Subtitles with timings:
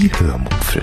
[0.00, 0.82] Die Hörmupfel.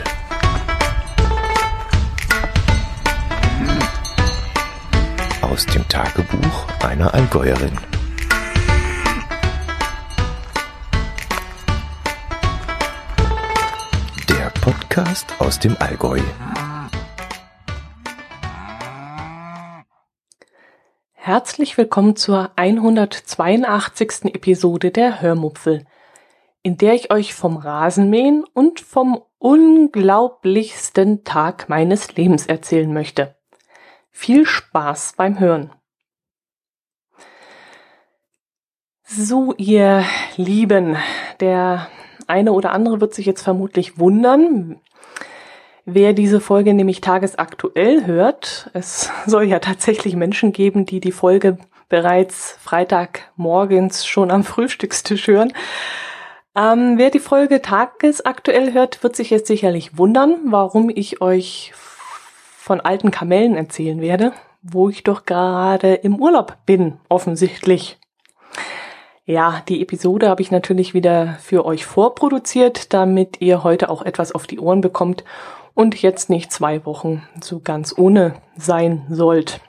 [5.42, 7.76] Aus dem Tagebuch einer Allgäuerin.
[14.30, 16.20] Der Podcast aus dem Allgäu.
[21.14, 24.36] Herzlich willkommen zur 182.
[24.36, 25.88] Episode der Hörmupfel,
[26.68, 33.38] in der ich euch vom Rasenmähen und vom unglaublichsten Tag meines Lebens erzählen möchte.
[34.12, 35.72] Viel Spaß beim Hören.
[39.04, 40.04] So, ihr
[40.36, 40.98] Lieben,
[41.40, 41.88] der
[42.28, 44.82] eine oder andere wird sich jetzt vermutlich wundern,
[45.86, 48.70] wer diese Folge nämlich tagesaktuell hört.
[48.74, 55.54] Es soll ja tatsächlich Menschen geben, die die Folge bereits Freitagmorgens schon am Frühstückstisch hören.
[56.58, 62.82] Ähm, wer die Folge tagesaktuell hört, wird sich jetzt sicherlich wundern, warum ich euch von
[62.82, 64.34] alten Kamellen erzählen werde,
[64.64, 68.00] wo ich doch gerade im Urlaub bin, offensichtlich.
[69.26, 74.32] Ja, die Episode habe ich natürlich wieder für euch vorproduziert, damit ihr heute auch etwas
[74.32, 75.24] auf die Ohren bekommt
[75.76, 79.62] und jetzt nicht zwei Wochen so ganz ohne sein sollt.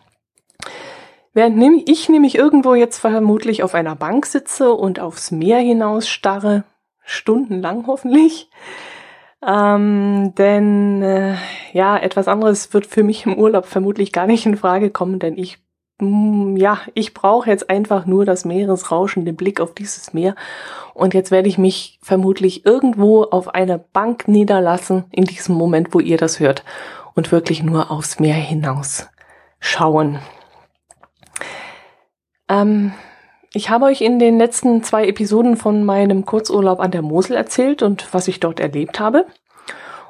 [1.35, 6.65] Während ich nämlich irgendwo jetzt vermutlich auf einer Bank sitze und aufs Meer hinaus starre,
[7.09, 8.51] stundenlang hoffentlich,
[9.47, 11.37] ähm, denn äh,
[11.73, 15.39] ja, etwas anderes wird für mich im Urlaub vermutlich gar nicht in Frage kommen, denn
[15.39, 15.59] ich
[16.01, 20.35] Mm, ja, ich brauche jetzt einfach nur das Meeresrauschen, den Blick auf dieses Meer.
[20.95, 26.01] Und jetzt werde ich mich vermutlich irgendwo auf einer Bank niederlassen, in diesem Moment, wo
[26.01, 26.65] ihr das hört.
[27.15, 29.09] Und wirklich nur aufs Meer hinaus
[29.59, 30.21] schauen.
[32.49, 32.93] Ähm,
[33.53, 37.83] ich habe euch in den letzten zwei Episoden von meinem Kurzurlaub an der Mosel erzählt
[37.83, 39.27] und was ich dort erlebt habe.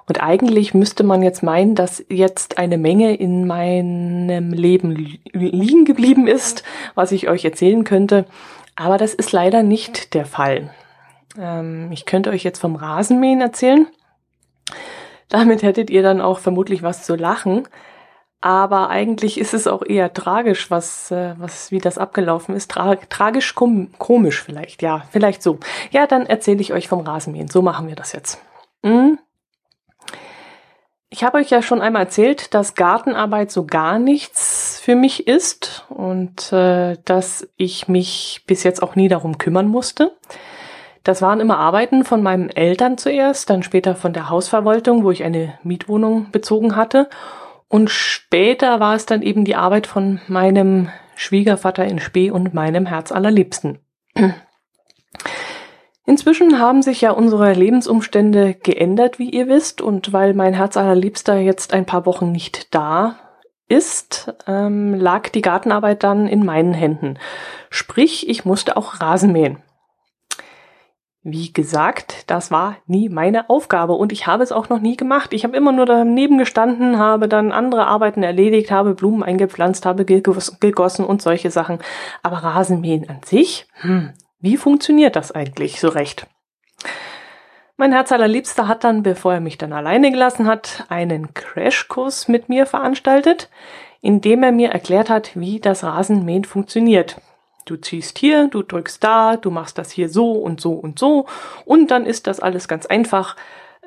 [0.09, 6.27] Und eigentlich müsste man jetzt meinen, dass jetzt eine Menge in meinem Leben liegen geblieben
[6.27, 8.25] ist, was ich euch erzählen könnte.
[8.75, 10.71] Aber das ist leider nicht der Fall.
[11.39, 13.87] Ähm, ich könnte euch jetzt vom Rasenmähen erzählen.
[15.29, 17.69] Damit hättet ihr dann auch vermutlich was zu lachen.
[18.41, 22.71] Aber eigentlich ist es auch eher tragisch, was, äh, was, wie das abgelaufen ist.
[22.71, 25.59] Tra tragisch kom komisch vielleicht, ja, vielleicht so.
[25.91, 27.49] Ja, dann erzähle ich euch vom Rasenmähen.
[27.49, 28.41] So machen wir das jetzt.
[28.85, 29.19] Hm?
[31.11, 35.87] Ich habe euch ja schon einmal erzählt, dass Gartenarbeit so gar nichts für mich ist
[35.89, 40.13] und äh, dass ich mich bis jetzt auch nie darum kümmern musste.
[41.05, 45.25] Das waren immer Arbeiten von meinen Eltern zuerst, dann später von der Hausverwaltung, wo ich
[45.25, 47.09] eine Mietwohnung bezogen hatte.
[47.69, 52.87] Und später war es dann eben die Arbeit von meinem Schwiegervater in Spee und meinem
[52.87, 53.79] Herz allerliebsten.
[56.07, 61.37] Inzwischen haben sich ja unsere Lebensumstände geändert, wie ihr wisst, und weil mein Herz allerliebster
[61.37, 63.19] jetzt ein paar Wochen nicht da
[63.69, 67.19] ist, ähm, lag die Gartenarbeit dann in meinen Händen.
[67.69, 69.59] Sprich, ich musste auch Rasen mähen.
[71.31, 75.35] Wie gesagt, das war nie meine Aufgabe und ich habe es auch noch nie gemacht.
[75.35, 80.07] Ich habe immer nur daneben gestanden, habe dann andere Arbeiten erledigt, habe Blumen eingepflanzt, habe
[80.07, 81.81] gegossen und solche Sachen.
[82.23, 86.27] Aber Rasenmähen an sich, hm, wie funktioniert das eigentlich so recht?
[87.77, 92.49] Mein Herz allerliebster hat dann, bevor er mich dann alleine gelassen hat, einen Crashkurs mit
[92.49, 93.51] mir veranstaltet,
[94.01, 97.21] in dem er mir erklärt hat, wie das Rasenmähen funktioniert.
[97.69, 101.27] Du ziehst hier, du drückst da, du machst das hier so und so und so
[101.67, 103.37] und dann ist das alles ganz einfach.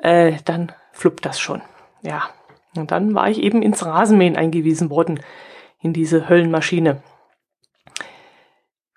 [0.00, 1.62] Äh, dann fluppt das schon.
[2.02, 2.22] Ja.
[2.76, 5.20] Und dann war ich eben ins Rasenmähen eingewiesen worden,
[5.80, 7.02] in diese Höllenmaschine.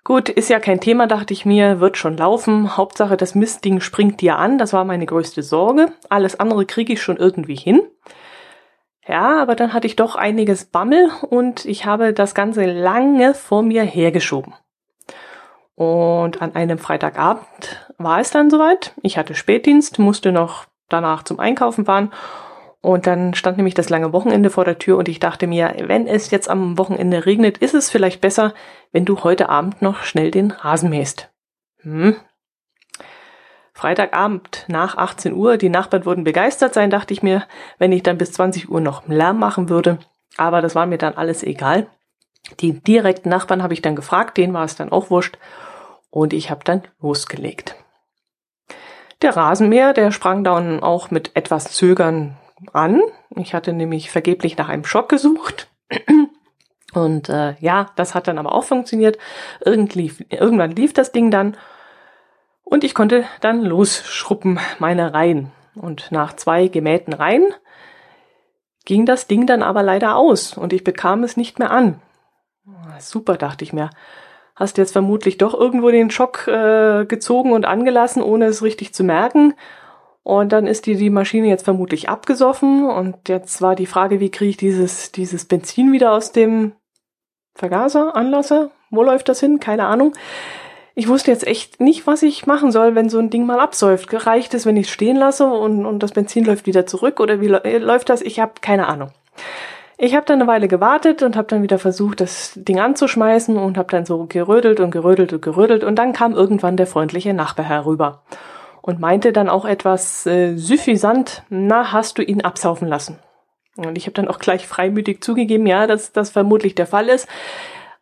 [0.04, 2.76] Gut, ist ja kein Thema, dachte ich mir, wird schon laufen.
[2.76, 4.56] Hauptsache, das Mistding springt dir an.
[4.56, 5.92] Das war meine größte Sorge.
[6.08, 7.82] Alles andere kriege ich schon irgendwie hin.
[9.04, 13.62] Ja, aber dann hatte ich doch einiges Bammel und ich habe das Ganze lange vor
[13.62, 14.54] mir hergeschoben.
[15.76, 18.92] Und an einem Freitagabend war es dann soweit.
[19.02, 22.10] Ich hatte Spätdienst, musste noch danach zum Einkaufen fahren
[22.86, 26.06] und dann stand nämlich das lange Wochenende vor der Tür und ich dachte mir, wenn
[26.06, 28.54] es jetzt am Wochenende regnet, ist es vielleicht besser,
[28.92, 31.28] wenn du heute Abend noch schnell den Rasen mähst.
[31.82, 32.16] Hm.
[33.72, 37.42] Freitagabend nach 18 Uhr, die Nachbarn würden begeistert sein, dachte ich mir,
[37.78, 39.98] wenn ich dann bis 20 Uhr noch Lärm machen würde.
[40.36, 41.88] Aber das war mir dann alles egal.
[42.60, 45.38] Die direkten Nachbarn habe ich dann gefragt, denen war es dann auch wurscht.
[46.10, 47.74] Und ich habe dann losgelegt.
[49.22, 52.36] Der Rasenmäher, der sprang dann auch mit etwas Zögern
[52.72, 53.00] an.
[53.34, 55.68] Ich hatte nämlich vergeblich nach einem Schock gesucht.
[56.94, 59.18] Und äh, ja, das hat dann aber auch funktioniert.
[59.62, 61.56] Irgendwie, irgendwann lief das Ding dann
[62.68, 65.52] und ich konnte dann losschruppen meine Reihen.
[65.74, 67.54] Und nach zwei gemähten Reihen
[68.86, 72.00] ging das Ding dann aber leider aus und ich bekam es nicht mehr an.
[72.98, 73.90] Super, dachte ich mir.
[74.56, 79.04] Hast jetzt vermutlich doch irgendwo den Schock äh, gezogen und angelassen, ohne es richtig zu
[79.04, 79.54] merken.
[80.22, 82.88] Und dann ist dir die Maschine jetzt vermutlich abgesoffen.
[82.88, 86.72] Und jetzt war die Frage, wie kriege ich dieses, dieses Benzin wieder aus dem
[87.54, 88.70] Vergaser, Anlasser?
[88.90, 89.60] Wo läuft das hin?
[89.60, 90.14] Keine Ahnung.
[90.94, 94.26] Ich wusste jetzt echt nicht, was ich machen soll, wenn so ein Ding mal absäuft.
[94.26, 97.20] Reicht es, wenn ich es stehen lasse und, und das Benzin läuft wieder zurück?
[97.20, 98.22] Oder wie läuft das?
[98.22, 99.10] Ich habe keine Ahnung.
[99.98, 103.78] Ich habe dann eine Weile gewartet und habe dann wieder versucht, das Ding anzuschmeißen und
[103.78, 107.64] habe dann so gerödelt und gerödelt und gerödelt und dann kam irgendwann der freundliche Nachbar
[107.64, 108.22] herüber
[108.82, 113.18] und meinte dann auch etwas äh, suffisant, na, hast du ihn absaufen lassen?
[113.76, 117.26] Und ich habe dann auch gleich freimütig zugegeben, ja, dass das vermutlich der Fall ist.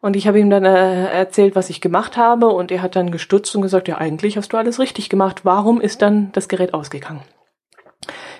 [0.00, 3.12] Und ich habe ihm dann äh, erzählt, was ich gemacht habe und er hat dann
[3.12, 5.44] gestutzt und gesagt, ja, eigentlich hast du alles richtig gemacht.
[5.44, 7.22] Warum ist dann das Gerät ausgegangen?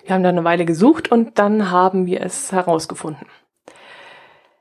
[0.05, 3.27] Wir haben dann eine Weile gesucht und dann haben wir es herausgefunden.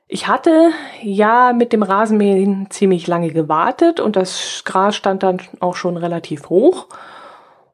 [0.06, 0.70] Ich hatte
[1.02, 6.50] ja mit dem Rasenmähen ziemlich lange gewartet und das Gras stand dann auch schon relativ
[6.50, 6.88] hoch.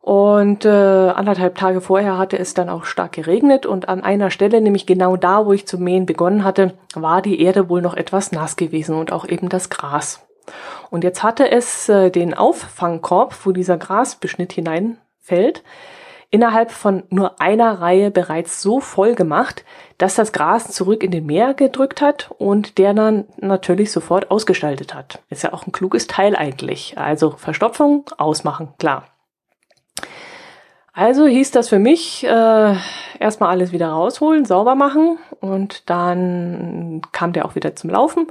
[0.00, 4.60] Und äh, anderthalb Tage vorher hatte es dann auch stark geregnet und an einer Stelle,
[4.60, 8.32] nämlich genau da, wo ich zu mähen begonnen hatte, war die Erde wohl noch etwas
[8.32, 10.26] nass gewesen und auch eben das Gras.
[10.88, 15.62] Und jetzt hatte es äh, den Auffangkorb, wo dieser Grasbeschnitt hineinfällt,
[16.30, 19.64] innerhalb von nur einer Reihe bereits so voll gemacht,
[20.00, 24.94] dass das Gras zurück in den Meer gedrückt hat und der dann natürlich sofort ausgestaltet
[24.94, 25.20] hat.
[25.28, 26.96] Ist ja auch ein kluges Teil eigentlich.
[26.96, 29.04] Also Verstopfung ausmachen, klar.
[30.94, 32.74] Also hieß das für mich, äh,
[33.18, 38.26] erstmal alles wieder rausholen, sauber machen und dann kam der auch wieder zum Laufen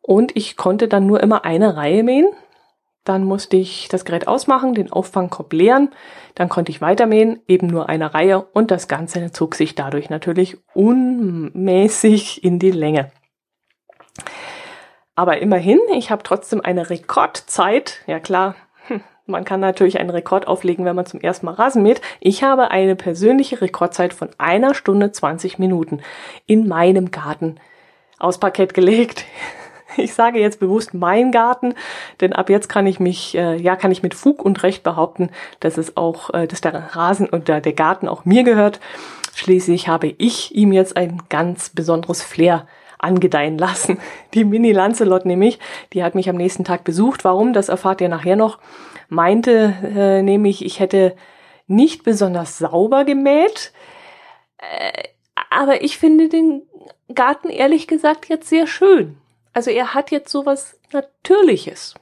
[0.00, 2.28] und ich konnte dann nur immer eine Reihe mähen
[3.04, 5.90] dann musste ich das Gerät ausmachen, den Auffangkorb leeren.
[6.34, 10.58] Dann konnte ich weitermähen, eben nur eine Reihe und das Ganze zog sich dadurch natürlich
[10.74, 13.10] unmäßig in die Länge.
[15.14, 18.00] Aber immerhin, ich habe trotzdem eine Rekordzeit.
[18.06, 18.54] Ja klar,
[18.86, 22.00] hm, man kann natürlich einen Rekord auflegen, wenn man zum ersten Mal Rasen mäht.
[22.20, 26.00] Ich habe eine persönliche Rekordzeit von einer Stunde 20 Minuten
[26.46, 27.56] in meinem Garten
[28.18, 29.24] aus Parkett gelegt.
[29.96, 31.74] Ich sage jetzt bewusst mein Garten,
[32.20, 35.30] denn ab jetzt kann ich mich, äh, ja, kann ich mit Fug und Recht behaupten,
[35.60, 38.80] dass es auch, äh, dass der Rasen und der, der Garten auch mir gehört.
[39.34, 42.66] Schließlich habe ich ihm jetzt ein ganz besonderes Flair
[42.98, 43.98] angedeihen lassen.
[44.34, 45.58] Die Mini Lancelot nämlich,
[45.92, 47.24] die hat mich am nächsten Tag besucht.
[47.24, 47.52] Warum?
[47.52, 48.58] Das erfahrt ihr nachher noch.
[49.08, 51.16] Meinte äh, nämlich, ich hätte
[51.66, 53.72] nicht besonders sauber gemäht.
[54.58, 55.08] Äh,
[55.48, 56.62] aber ich finde den
[57.14, 59.16] Garten ehrlich gesagt jetzt sehr schön.
[59.52, 61.94] Also er hat jetzt sowas Natürliches.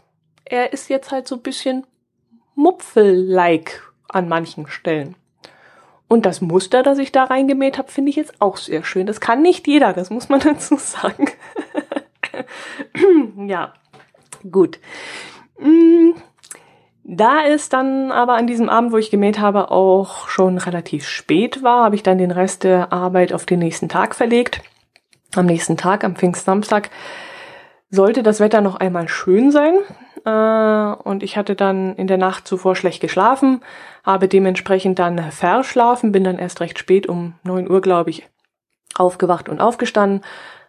[0.45, 1.87] Er ist jetzt halt so ein bisschen
[2.55, 5.15] Mupfel-like an manchen Stellen.
[6.09, 9.07] Und das Muster, das ich da reingemäht habe, finde ich jetzt auch sehr schön.
[9.07, 11.31] Das kann nicht jeder, das muss man dazu sagen.
[13.47, 13.75] ja,
[14.51, 14.79] gut.
[15.59, 16.13] Mm,
[17.05, 21.63] da es dann aber an diesem Abend, wo ich gemäht habe, auch schon relativ spät
[21.63, 24.63] war, habe ich dann den Rest der Arbeit auf den nächsten Tag verlegt.
[25.35, 26.91] Am nächsten Tag, am Pfingstsamstag,
[27.91, 29.75] sollte das Wetter noch einmal schön sein.
[30.25, 33.61] Äh, und ich hatte dann in der Nacht zuvor schlecht geschlafen,
[34.05, 38.29] habe dementsprechend dann verschlafen, bin dann erst recht spät um neun Uhr, glaube ich,
[38.95, 40.23] aufgewacht und aufgestanden,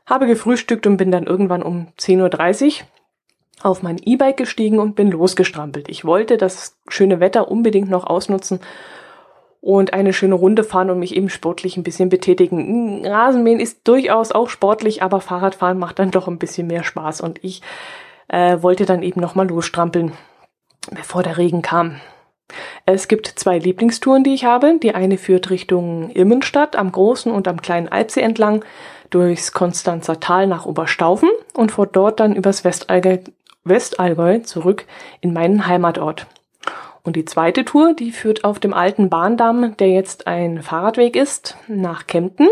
[0.05, 2.87] habe gefrühstückt und bin dann irgendwann um 10.30 Uhr
[3.61, 5.89] auf mein E-Bike gestiegen und bin losgestrampelt.
[5.89, 8.61] Ich wollte das schöne Wetter unbedingt noch ausnutzen
[9.61, 13.05] und eine schöne Runde fahren und mich eben sportlich ein bisschen betätigen.
[13.05, 17.43] Rasenmähen ist durchaus auch sportlich, aber Fahrradfahren macht dann doch ein bisschen mehr Spaß und
[17.43, 17.61] ich
[18.29, 20.13] äh, wollte dann eben nochmal losstrampeln,
[20.91, 21.99] bevor der Regen kam.
[22.85, 24.79] Es gibt zwei Lieblingstouren, die ich habe.
[24.81, 28.63] Die eine führt Richtung Immenstadt am großen und am kleinen Alpsee entlang
[29.09, 33.17] durchs Konstanzer Tal nach Oberstaufen und von dort dann übers Westallgäu,
[33.63, 34.85] Westallgäu zurück
[35.21, 36.27] in meinen Heimatort.
[37.03, 41.57] Und die zweite Tour, die führt auf dem alten Bahndamm, der jetzt ein Fahrradweg ist,
[41.67, 42.47] nach Kempten.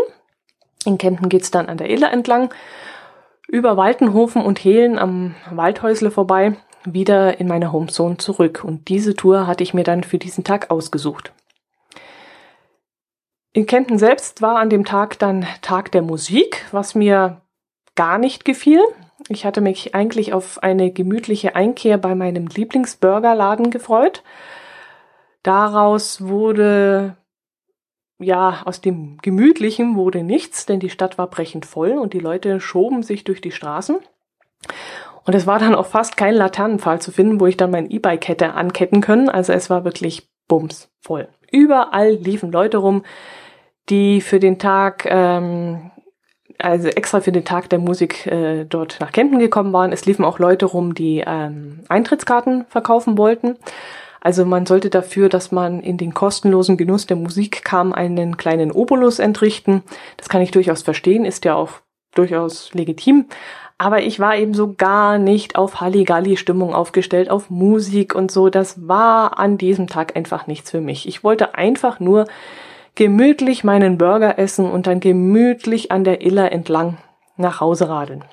[0.84, 2.52] In Kempten geht's dann an der Iller entlang,
[3.46, 8.62] über Waltenhofen und Hehlen am Waldhäusle vorbei, wieder in meine Homezone zurück.
[8.64, 11.32] Und diese Tour hatte ich mir dann für diesen Tag ausgesucht.
[13.52, 17.40] In Kempten selbst war an dem Tag dann Tag der Musik, was mir
[17.96, 18.80] gar nicht gefiel.
[19.28, 24.22] Ich hatte mich eigentlich auf eine gemütliche Einkehr bei meinem Lieblingsburgerladen gefreut.
[25.42, 27.16] Daraus wurde,
[28.18, 32.60] ja, aus dem Gemütlichen wurde nichts, denn die Stadt war brechend voll und die Leute
[32.60, 33.98] schoben sich durch die Straßen.
[35.24, 38.28] Und es war dann auch fast kein Laternenpfahl zu finden, wo ich dann mein E-Bike
[38.28, 39.28] hätte anketten können.
[39.28, 41.28] Also es war wirklich bums voll.
[41.52, 43.04] Überall liefen Leute rum,
[43.88, 45.90] die für den Tag, ähm,
[46.58, 49.92] also extra für den Tag der Musik äh, dort nach Kempten gekommen waren.
[49.92, 53.56] Es liefen auch Leute rum, die ähm, Eintrittskarten verkaufen wollten.
[54.20, 58.72] Also man sollte dafür, dass man in den kostenlosen Genuss der Musik kam, einen kleinen
[58.72, 59.82] Obolus entrichten.
[60.16, 61.70] Das kann ich durchaus verstehen, ist ja auch
[62.14, 63.26] durchaus legitim.
[63.80, 68.48] Aber ich war eben so gar nicht auf Halligalli-Stimmung aufgestellt, auf Musik und so.
[68.50, 71.06] Das war an diesem Tag einfach nichts für mich.
[71.06, 72.26] Ich wollte einfach nur
[72.98, 76.98] gemütlich meinen Burger essen und dann gemütlich an der Iller entlang
[77.36, 78.24] nach Hause radeln.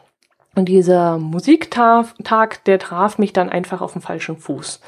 [0.55, 4.81] Und dieser Musiktag, der traf mich dann einfach auf dem falschen Fuß.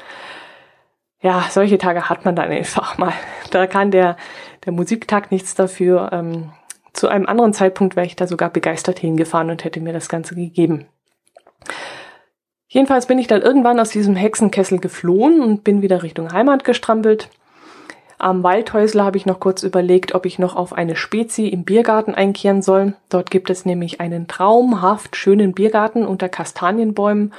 [1.22, 3.12] Ja, solche Tage hat man dann einfach mal.
[3.52, 4.16] Da kann der,
[4.64, 6.10] der Musiktag nichts dafür.
[6.12, 6.50] Ähm,
[6.92, 10.34] zu einem anderen Zeitpunkt wäre ich da sogar begeistert hingefahren und hätte mir das Ganze
[10.34, 10.88] gegeben.
[12.66, 17.30] Jedenfalls bin ich dann irgendwann aus diesem Hexenkessel geflohen und bin wieder Richtung Heimat gestrampelt.
[18.18, 22.14] Am Waldhäusler habe ich noch kurz überlegt, ob ich noch auf eine Spezi im Biergarten
[22.14, 22.94] einkehren soll.
[23.08, 27.32] Dort gibt es nämlich einen traumhaft schönen Biergarten unter Kastanienbäumen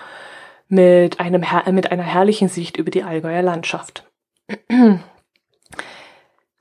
[0.70, 4.06] mit, einem, mit einer herrlichen Sicht über die Allgäuer Landschaft.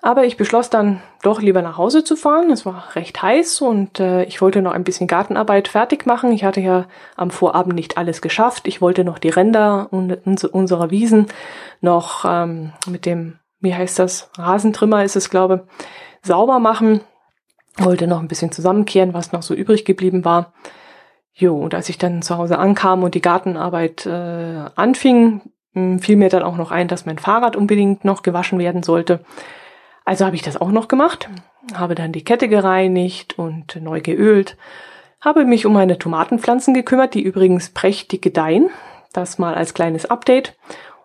[0.00, 2.50] Aber ich beschloss dann doch lieber nach Hause zu fahren.
[2.50, 6.32] Es war recht heiß und äh, ich wollte noch ein bisschen Gartenarbeit fertig machen.
[6.32, 8.68] Ich hatte ja am Vorabend nicht alles geschafft.
[8.68, 11.26] Ich wollte noch die Ränder unserer Wiesen
[11.80, 15.66] noch ähm, mit dem, wie heißt das, Rasentrimmer ist es, glaube
[16.22, 17.00] sauber machen.
[17.76, 20.52] Wollte noch ein bisschen zusammenkehren, was noch so übrig geblieben war.
[21.32, 25.42] Jo, und als ich dann zu Hause ankam und die Gartenarbeit äh, anfing,
[26.00, 29.20] fiel mir dann auch noch ein, dass mein Fahrrad unbedingt noch gewaschen werden sollte.
[30.04, 31.28] Also habe ich das auch noch gemacht,
[31.74, 34.56] habe dann die Kette gereinigt und neu geölt,
[35.20, 38.70] habe mich um meine Tomatenpflanzen gekümmert, die übrigens prächtig gedeihen.
[39.12, 40.56] Das mal als kleines Update.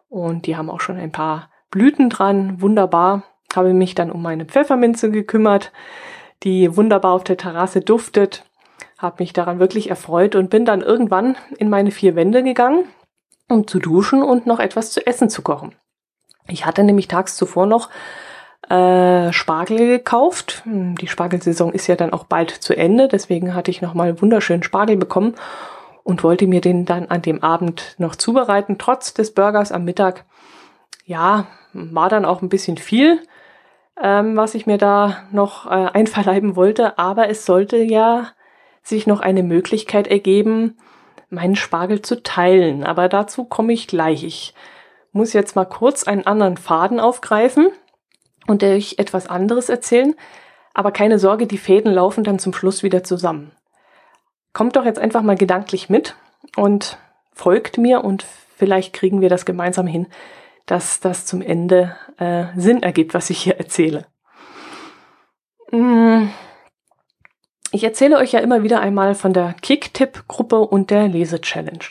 [0.09, 3.23] Und die haben auch schon ein paar Blüten dran, wunderbar.
[3.55, 5.71] Habe mich dann um meine Pfefferminze gekümmert,
[6.43, 8.45] die wunderbar auf der Terrasse duftet.
[8.99, 12.85] Habe mich daran wirklich erfreut und bin dann irgendwann in meine vier Wände gegangen,
[13.49, 15.73] um zu duschen und noch etwas zu essen zu kochen.
[16.47, 17.89] Ich hatte nämlich tags zuvor noch
[18.69, 20.61] äh, Spargel gekauft.
[20.65, 24.95] Die Spargelsaison ist ja dann auch bald zu Ende, deswegen hatte ich nochmal wunderschönen Spargel
[24.95, 25.33] bekommen
[26.03, 30.25] und wollte mir den dann an dem Abend noch zubereiten, trotz des Burgers am Mittag.
[31.03, 33.19] Ja, war dann auch ein bisschen viel,
[34.01, 38.27] ähm, was ich mir da noch äh, einverleiben wollte, aber es sollte ja
[38.81, 40.77] sich noch eine Möglichkeit ergeben,
[41.29, 42.83] meinen Spargel zu teilen.
[42.83, 44.23] Aber dazu komme ich gleich.
[44.23, 44.53] Ich
[45.11, 47.69] muss jetzt mal kurz einen anderen Faden aufgreifen
[48.47, 50.15] und euch etwas anderes erzählen.
[50.73, 53.51] Aber keine Sorge, die Fäden laufen dann zum Schluss wieder zusammen.
[54.53, 56.15] Kommt doch jetzt einfach mal gedanklich mit
[56.55, 56.97] und
[57.31, 58.23] folgt mir und
[58.57, 60.07] vielleicht kriegen wir das gemeinsam hin,
[60.65, 64.05] dass das zum Ende äh, Sinn ergibt, was ich hier erzähle.
[65.71, 66.29] Mmh.
[67.71, 71.83] Ich erzähle euch ja immer wieder einmal von der Kick-Tipp-Gruppe und der Lese-Challenge.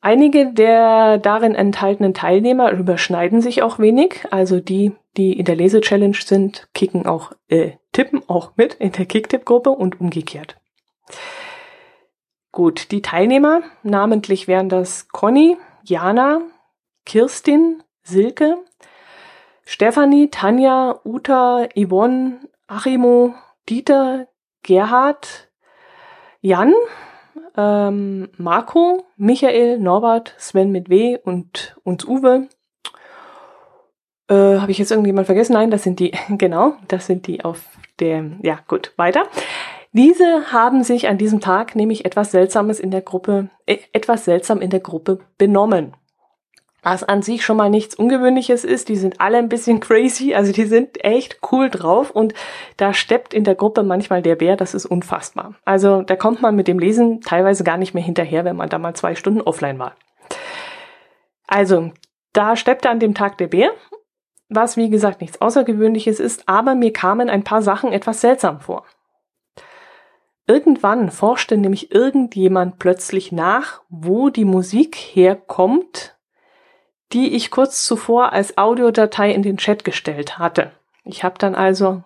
[0.00, 4.26] Einige der darin enthaltenen Teilnehmer überschneiden sich auch wenig.
[4.32, 9.06] Also die, die in der Lese-Challenge sind, kicken auch, äh, tippen auch mit in der
[9.06, 10.56] Kick-Tipp-Gruppe und umgekehrt.
[12.50, 16.42] Gut, die Teilnehmer, namentlich wären das Conny, Jana,
[17.04, 18.56] Kirstin, Silke,
[19.64, 23.34] Stefanie, Tanja, Uta, Yvonne, Achimo,
[23.68, 24.28] Dieter,
[24.62, 25.50] Gerhard,
[26.40, 26.74] Jan,
[27.56, 32.48] ähm, Marco, Michael, Norbert, Sven mit W und uns Uwe.
[34.28, 35.52] Äh, Habe ich jetzt irgendjemand vergessen?
[35.54, 37.64] Nein, das sind die, genau, das sind die auf
[37.98, 39.24] der, ja gut, weiter.
[39.92, 44.60] Diese haben sich an diesem Tag nämlich etwas Seltsames in der Gruppe, äh, etwas seltsam
[44.60, 45.94] in der Gruppe benommen
[46.82, 48.88] was an sich schon mal nichts Ungewöhnliches ist.
[48.88, 52.34] Die sind alle ein bisschen crazy, also die sind echt cool drauf und
[52.76, 55.54] da steppt in der Gruppe manchmal der Bär, das ist unfassbar.
[55.64, 58.78] Also da kommt man mit dem Lesen teilweise gar nicht mehr hinterher, wenn man da
[58.78, 59.94] mal zwei Stunden offline war.
[61.46, 61.92] Also,
[62.32, 63.70] da steppte an dem Tag der Bär,
[64.48, 68.84] was wie gesagt nichts Außergewöhnliches ist, aber mir kamen ein paar Sachen etwas seltsam vor.
[70.46, 76.16] Irgendwann forschte nämlich irgendjemand plötzlich nach, wo die Musik herkommt,
[77.12, 80.72] die ich kurz zuvor als Audiodatei in den Chat gestellt hatte.
[81.04, 82.02] Ich habe dann also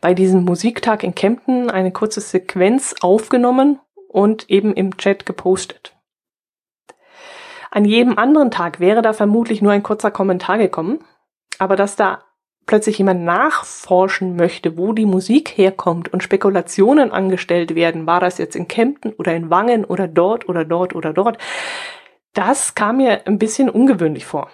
[0.00, 3.78] bei diesem Musiktag in Kempten eine kurze Sequenz aufgenommen
[4.08, 5.94] und eben im Chat gepostet.
[7.70, 11.04] An jedem anderen Tag wäre da vermutlich nur ein kurzer Kommentar gekommen,
[11.58, 12.22] aber dass da
[12.66, 18.56] plötzlich jemand nachforschen möchte, wo die Musik herkommt und Spekulationen angestellt werden, war das jetzt
[18.56, 21.38] in Kempten oder in Wangen oder dort oder dort oder dort,
[22.34, 24.50] das kam mir ein bisschen ungewöhnlich vor.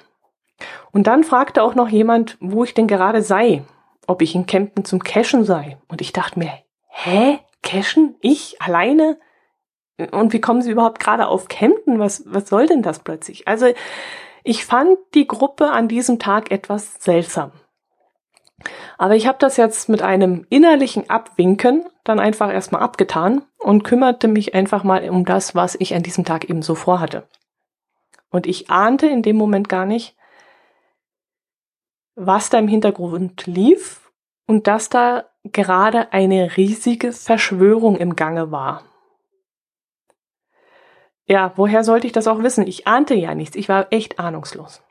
[0.90, 3.62] Und dann fragte auch noch jemand, wo ich denn gerade sei,
[4.06, 5.76] ob ich in Kempten zum Cashen sei.
[5.86, 6.52] Und ich dachte mir,
[6.88, 7.38] hä?
[7.62, 8.16] Cashen?
[8.20, 8.60] Ich?
[8.60, 9.18] Alleine?
[10.12, 11.98] Und wie kommen Sie überhaupt gerade auf Kempten?
[11.98, 13.46] Was, was soll denn das plötzlich?
[13.46, 13.66] Also,
[14.44, 17.52] ich fand die Gruppe an diesem Tag etwas seltsam.
[18.96, 24.28] Aber ich habe das jetzt mit einem innerlichen Abwinken dann einfach erstmal abgetan und kümmerte
[24.28, 27.28] mich einfach mal um das, was ich an diesem Tag eben so vorhatte.
[28.30, 30.16] Und ich ahnte in dem Moment gar nicht,
[32.14, 34.10] was da im Hintergrund lief
[34.46, 38.82] und dass da gerade eine riesige Verschwörung im Gange war.
[41.26, 42.66] Ja, woher sollte ich das auch wissen?
[42.66, 43.54] Ich ahnte ja nichts.
[43.54, 44.82] Ich war echt ahnungslos.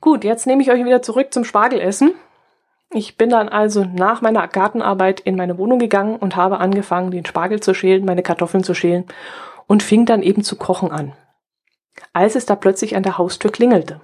[0.00, 2.14] Gut, jetzt nehme ich euch wieder zurück zum Spargelessen.
[2.92, 7.26] Ich bin dann also nach meiner Gartenarbeit in meine Wohnung gegangen und habe angefangen, den
[7.26, 9.04] Spargel zu schälen, meine Kartoffeln zu schälen
[9.66, 11.12] und fing dann eben zu kochen an.
[12.12, 14.00] Als es da plötzlich an der Haustür klingelte.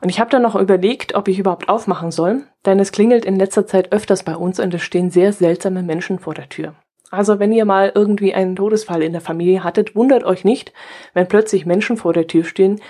[0.00, 3.36] Und ich habe dann noch überlegt, ob ich überhaupt aufmachen soll, denn es klingelt in
[3.36, 6.74] letzter Zeit öfters bei uns und es stehen sehr seltsame Menschen vor der Tür.
[7.10, 10.72] Also wenn ihr mal irgendwie einen Todesfall in der Familie hattet, wundert euch nicht,
[11.14, 12.80] wenn plötzlich Menschen vor der Tür stehen,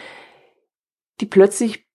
[1.20, 1.86] die plötzlich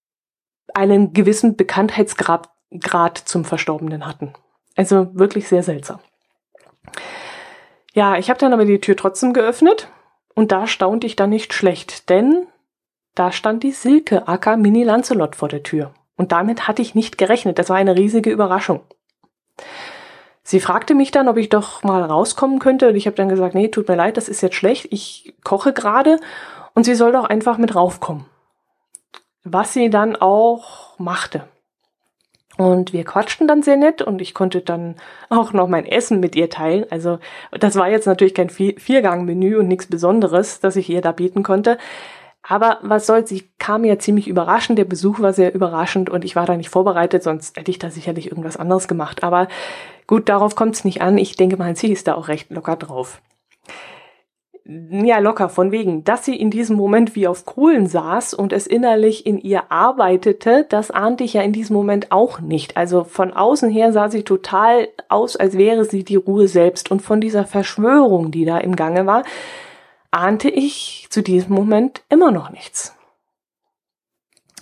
[0.74, 4.34] einen gewissen Bekanntheitsgrad Grad zum Verstorbenen hatten.
[4.76, 6.00] Also wirklich sehr seltsam.
[7.94, 9.90] Ja, ich habe dann aber die Tür trotzdem geöffnet
[10.34, 12.48] und da staunte ich dann nicht schlecht, denn
[13.16, 15.94] da stand die Silke aka Mini Lancelot vor der Tür.
[16.16, 17.60] Und damit hatte ich nicht gerechnet.
[17.60, 18.82] Das war eine riesige Überraschung.
[20.44, 22.90] Sie fragte mich dann, ob ich doch mal rauskommen könnte.
[22.90, 24.88] Und ich habe dann gesagt, nee, tut mir leid, das ist jetzt schlecht.
[24.92, 26.20] Ich koche gerade
[26.74, 28.26] und sie soll doch einfach mit raufkommen.
[29.44, 31.48] Was sie dann auch machte.
[32.58, 34.96] Und wir quatschten dann sehr nett und ich konnte dann
[35.30, 36.86] auch noch mein Essen mit ihr teilen.
[36.90, 37.20] Also
[37.52, 41.78] das war jetzt natürlich kein Viergang-Menü und nichts Besonderes, das ich ihr da bieten konnte.
[42.44, 46.36] Aber was soll's, sie kam ja ziemlich überraschend, der Besuch war sehr überraschend und ich
[46.36, 49.24] war da nicht vorbereitet, sonst hätte ich da sicherlich irgendwas anderes gemacht.
[49.24, 49.48] Aber
[50.08, 51.18] gut, darauf kommt es nicht an.
[51.18, 53.22] Ich denke mal, sie ist da auch recht locker drauf.
[54.90, 58.68] Ja, locker, von wegen, dass sie in diesem Moment wie auf Kohlen saß und es
[58.68, 62.78] innerlich in ihr arbeitete, das ahnte ich ja in diesem Moment auch nicht.
[62.78, 66.90] Also von außen her sah sie total aus, als wäre sie die Ruhe selbst.
[66.90, 69.24] Und von dieser Verschwörung, die da im Gange war,
[70.10, 72.96] ahnte ich zu diesem Moment immer noch nichts.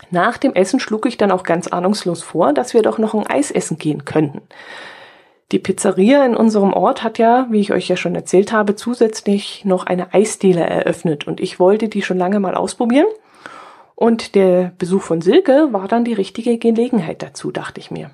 [0.09, 3.27] Nach dem Essen schlug ich dann auch ganz ahnungslos vor, dass wir doch noch ein
[3.27, 4.41] Eis essen gehen könnten.
[5.51, 9.65] Die Pizzeria in unserem Ort hat ja, wie ich euch ja schon erzählt habe, zusätzlich
[9.65, 13.07] noch eine Eisdiele eröffnet und ich wollte die schon lange mal ausprobieren.
[13.95, 18.11] Und der Besuch von Silke war dann die richtige Gelegenheit dazu, dachte ich mir.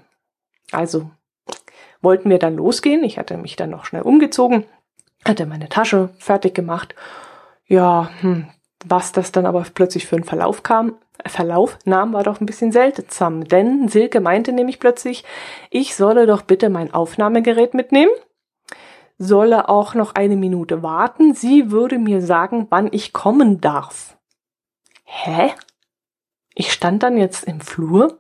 [0.72, 1.12] Also
[2.02, 3.04] wollten wir dann losgehen.
[3.04, 4.64] Ich hatte mich dann noch schnell umgezogen,
[5.26, 6.96] hatte meine Tasche fertig gemacht
[7.68, 8.48] ja, hm,
[8.86, 12.72] was das dann aber plötzlich für einen Verlauf kam, Verlauf nahm, war doch ein bisschen
[12.72, 15.24] seltsam, denn Silke meinte nämlich plötzlich,
[15.70, 18.12] ich solle doch bitte mein Aufnahmegerät mitnehmen,
[19.18, 24.18] solle auch noch eine Minute warten, sie würde mir sagen, wann ich kommen darf.
[25.04, 25.54] Hä?
[26.54, 28.20] Ich stand dann jetzt im Flur,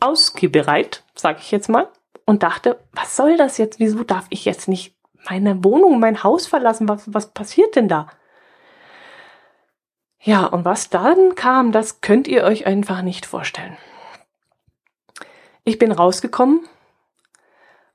[0.00, 1.88] ausgebereit, sag ich jetzt mal,
[2.26, 3.78] und dachte, was soll das jetzt?
[3.78, 4.94] Wieso darf ich jetzt nicht
[5.30, 6.88] meine Wohnung, mein Haus verlassen.
[6.88, 8.08] Was, was passiert denn da?
[10.24, 13.76] Ja, und was dann kam, das könnt ihr euch einfach nicht vorstellen.
[15.64, 16.66] Ich bin rausgekommen,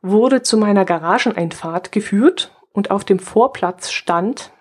[0.03, 4.51] wurde zu meiner Garageneinfahrt geführt und auf dem Vorplatz stand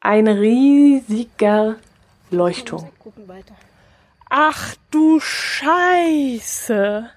[0.00, 1.76] ein riesiger
[2.30, 2.88] Leuchtturm.
[4.28, 7.08] Ach du Scheiße!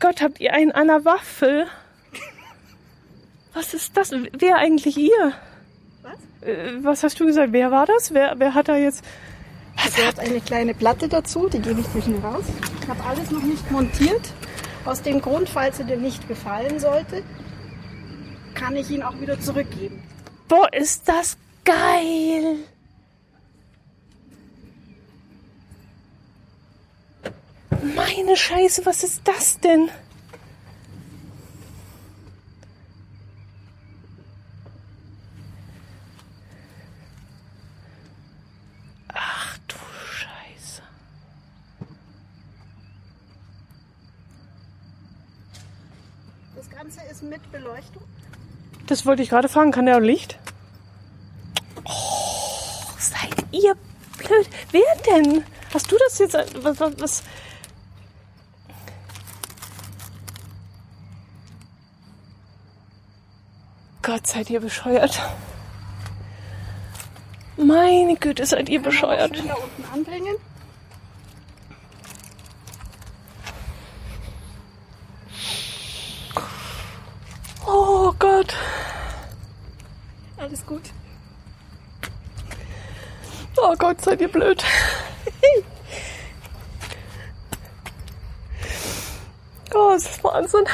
[0.00, 1.68] Gott, habt ihr einen an der Waffel?
[3.54, 4.12] Was ist das?
[4.32, 5.32] Wer eigentlich ihr?
[6.02, 6.48] Was?
[6.48, 7.52] Äh, was hast du gesagt?
[7.52, 8.14] Wer war das?
[8.14, 9.04] Wer, wer hat da jetzt...
[9.76, 12.44] Was also hat eine kleine Platte dazu, die gebe ich zwischen raus.
[12.80, 14.22] Ich habe alles noch nicht montiert.
[14.84, 17.22] Aus dem Grund, falls er dir nicht gefallen sollte,
[18.54, 20.02] kann ich ihn auch wieder zurückgeben.
[20.48, 22.58] Boah, ist das geil!
[27.94, 29.90] Meine Scheiße, was ist das denn?
[39.12, 39.76] Ach du
[40.10, 40.82] Scheiße.
[46.54, 46.70] Das
[47.22, 48.02] Mit Beleuchtung.
[48.86, 49.70] Das wollte ich gerade fragen.
[49.70, 50.38] Kann der auch Licht?
[51.84, 53.74] Oh, seid ihr
[54.18, 54.48] blöd.
[54.72, 55.44] Wer denn?
[55.72, 56.34] Hast du das jetzt?
[56.34, 57.22] Was, was, was
[64.02, 65.20] Gott, seid ihr bescheuert.
[67.56, 69.36] Meine Güte, seid ihr bescheuert.
[69.46, 70.36] da unten anbringen.
[78.42, 78.54] Gott.
[80.36, 80.82] Alles gut.
[83.56, 84.62] Oh Gott, seid ihr blöd.
[89.74, 90.64] Oh, es ist Wahnsinn.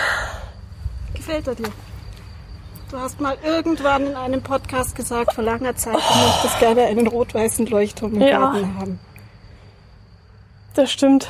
[1.15, 1.71] Gefällt er dir?
[2.91, 7.07] Du hast mal irgendwann in einem Podcast gesagt, vor langer Zeit, du möchtest gerne einen
[7.07, 8.39] rot-weißen Leuchtturm im Ja.
[8.41, 9.01] Garten haben.
[10.75, 11.29] Das stimmt.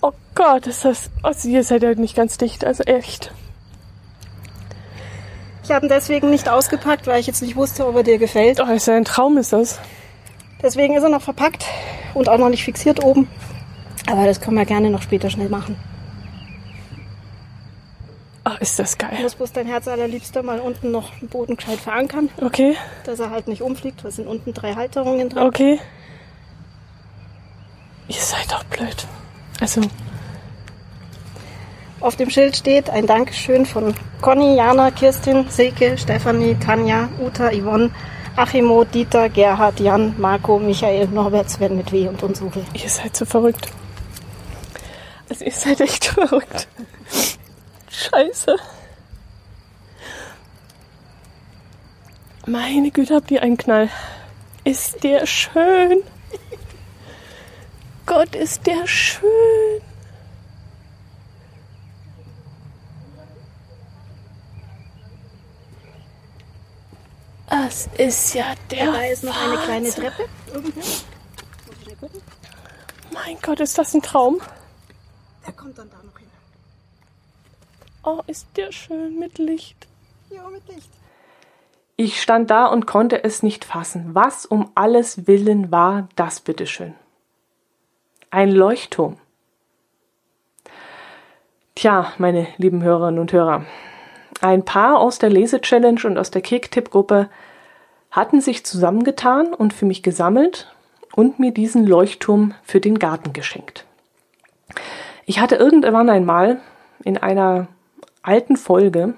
[0.00, 1.08] Oh Gott, ist das.
[1.22, 3.32] Also ihr seid ja nicht ganz dicht, also echt.
[5.68, 8.58] Ich habe ihn deswegen nicht ausgepackt, weil ich jetzt nicht wusste, ob er dir gefällt.
[8.58, 9.78] Oh, ist ja ein Traum, ist das.
[10.62, 11.66] Deswegen ist er noch verpackt
[12.14, 13.28] und auch noch nicht fixiert oben.
[14.10, 15.76] Aber das können wir gerne noch später schnell machen.
[18.46, 19.18] Oh, ist das Du geil.
[19.20, 23.28] musst bloß dein Herz allerliebster mal unten noch im Boden gescheit verankern, Okay, dass er
[23.28, 24.02] halt nicht umfliegt.
[24.02, 25.42] Da sind unten drei Halterungen drin.
[25.42, 25.78] okay.
[28.08, 29.06] Ihr seid doch blöd.
[29.60, 29.82] Also,
[32.00, 37.90] Auf dem Schild steht ein Dankeschön von Conny, Jana, Kirstin, Silke, Stefanie, Tanja, Uta, Yvonne,
[38.36, 42.64] Achimo, Dieter, Gerhard, Jan, Marco, Michael, Norbert, Sven mit W und Unsure.
[42.72, 43.68] ihr seid so verrückt.
[45.28, 46.68] Also ihr seid echt verrückt.
[47.90, 48.56] Scheiße.
[52.46, 53.90] Meine Güte, habt ihr einen Knall.
[54.62, 56.02] Ist der schön.
[58.06, 59.80] Gott, ist der schön.
[67.50, 70.04] Das ist ja der Da ist noch eine kleine Wahnsinn.
[70.04, 70.28] Treppe.
[70.52, 70.80] Irgendwo.
[70.80, 70.88] Muss
[71.76, 72.22] ich schnell gucken.
[73.12, 74.40] Mein Gott, ist das ein Traum?
[75.46, 76.28] Der kommt dann da noch hin.
[78.04, 79.86] Oh, ist der schön mit Licht.
[80.30, 80.90] Ja, mit Licht.
[81.96, 84.14] Ich stand da und konnte es nicht fassen.
[84.14, 86.94] Was um alles Willen war das bitteschön?
[88.30, 89.16] Ein Leuchtturm.
[91.74, 93.64] Tja, meine lieben Hörerinnen und Hörer,
[94.40, 97.28] ein paar aus der Lese-Challenge und aus der Kick-Tipp-Gruppe
[98.10, 100.72] hatten sich zusammengetan und für mich gesammelt
[101.14, 103.84] und mir diesen Leuchtturm für den Garten geschenkt.
[105.26, 106.60] Ich hatte irgendwann einmal
[107.04, 107.68] in einer
[108.22, 109.14] alten Folge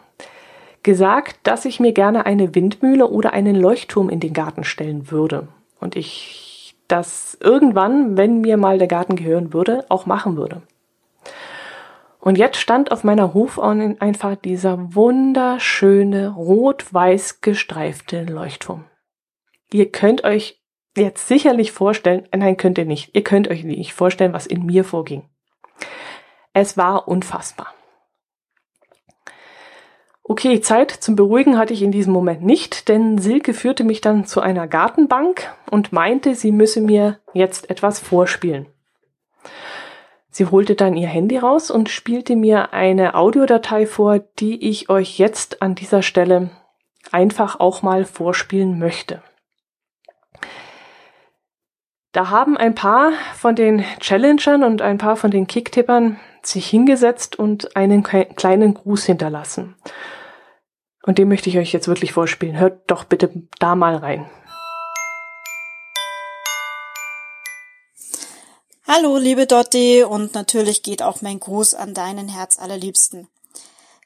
[0.83, 5.49] gesagt, dass ich mir gerne eine Windmühle oder einen Leuchtturm in den Garten stellen würde.
[5.79, 10.63] Und ich das irgendwann, wenn mir mal der Garten gehören würde, auch machen würde.
[12.21, 18.85] Und jetzt stand auf meiner Hofeinfahrt dieser wunderschöne rot-weiß gestreifte Leuchtturm.
[19.73, 20.61] Ihr könnt euch
[20.97, 23.15] jetzt sicherlich vorstellen, nein, könnt ihr nicht.
[23.15, 25.29] Ihr könnt euch nicht vorstellen, was in mir vorging.
[26.53, 27.75] Es war unfassbar.
[30.23, 34.27] Okay, Zeit zum Beruhigen hatte ich in diesem Moment nicht, denn Silke führte mich dann
[34.27, 38.67] zu einer Gartenbank und meinte, sie müsse mir jetzt etwas vorspielen.
[40.31, 45.19] Sie holte dann ihr Handy raus und spielte mir eine Audiodatei vor, die ich euch
[45.19, 46.51] jetzt an dieser Stelle
[47.11, 49.23] einfach auch mal vorspielen möchte.
[52.13, 57.39] Da haben ein paar von den Challengern und ein paar von den Kicktippern sich hingesetzt
[57.39, 59.77] und einen kleinen Gruß hinterlassen.
[61.05, 62.59] Und den möchte ich euch jetzt wirklich vorspielen.
[62.59, 64.27] Hört doch bitte da mal rein.
[68.93, 73.29] Hallo, liebe Dotti, und natürlich geht auch mein Gruß an deinen Herz allerliebsten.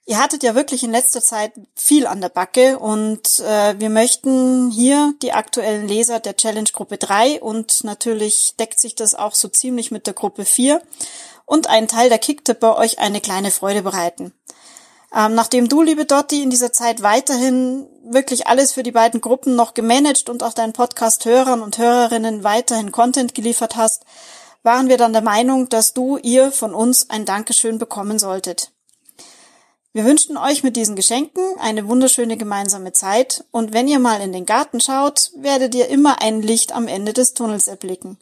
[0.05, 4.70] Ihr hattet ja wirklich in letzter Zeit viel an der Backe und äh, wir möchten
[4.70, 9.49] hier die aktuellen Leser der Challenge Gruppe 3 und natürlich deckt sich das auch so
[9.49, 10.83] ziemlich mit der Gruppe 4
[11.47, 14.35] und ein Teil der Kicktipper euch eine kleine Freude bereiten.
[15.16, 19.57] Ähm, nachdem du, liebe Dotti, in dieser Zeit weiterhin wirklich alles für die beiden Gruppen
[19.57, 24.05] noch gemanagt und auch deinen Podcast-Hörern und Hörerinnen weiterhin Content geliefert hast,
[24.64, 28.72] waren wir dann der Meinung, dass du ihr von uns ein Dankeschön bekommen solltet.
[29.92, 34.33] Wir wünschen euch mit diesen Geschenken eine wunderschöne gemeinsame Zeit und wenn ihr mal in
[34.33, 38.18] den Garten schaut, werdet ihr immer ein Licht am Ende des Tunnels erblicken.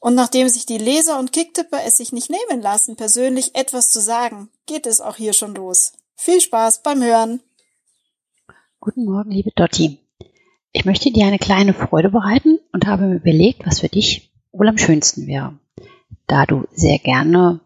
[0.00, 4.00] Und nachdem sich die Leser und Kicktipper es sich nicht nehmen lassen, persönlich etwas zu
[4.00, 5.92] sagen, geht es auch hier schon los.
[6.16, 7.40] Viel Spaß beim Hören!
[8.80, 9.98] Guten Morgen, liebe Dotti.
[10.72, 14.68] Ich möchte dir eine kleine Freude bereiten und habe mir überlegt, was für dich wohl
[14.68, 15.58] am schönsten wäre.
[16.26, 17.60] Da du sehr gerne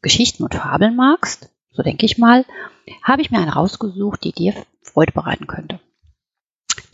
[0.00, 2.44] Geschichten und Fabeln magst, so denke ich mal,
[3.02, 5.80] habe ich mir eine rausgesucht, die dir Freude bereiten könnte.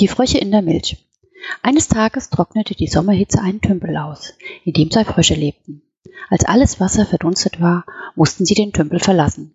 [0.00, 1.04] Die Frösche in der Milch.
[1.62, 5.82] Eines Tages trocknete die Sommerhitze einen Tümpel aus, in dem zwei Frösche lebten.
[6.28, 9.54] Als alles Wasser verdunstet war, mussten sie den Tümpel verlassen.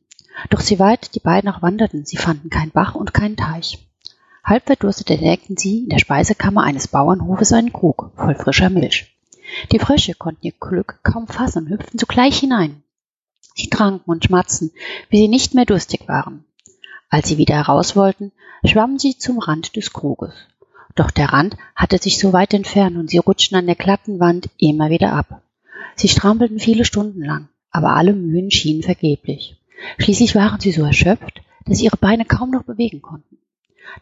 [0.50, 3.88] Doch sie weit die beiden auch wanderten, sie fanden keinen Bach und keinen Teich.
[4.44, 9.13] Halb verdurstet entdeckten sie in der Speisekammer eines Bauernhofes einen Krug voll frischer Milch.
[9.72, 12.84] Die Frösche konnten ihr Glück kaum fassen und hüpften sogleich hinein.
[13.56, 14.72] Sie tranken und schmatzten,
[15.10, 16.46] wie sie nicht mehr durstig waren.
[17.10, 18.32] Als sie wieder heraus wollten,
[18.66, 20.34] schwammen sie zum Rand des Kruges.
[20.96, 24.50] Doch der Rand hatte sich so weit entfernt und sie rutschten an der glatten Wand
[24.58, 25.42] immer wieder ab.
[25.96, 29.58] Sie strampelten viele Stunden lang, aber alle Mühen schienen vergeblich.
[29.98, 33.38] Schließlich waren sie so erschöpft, dass sie ihre Beine kaum noch bewegen konnten.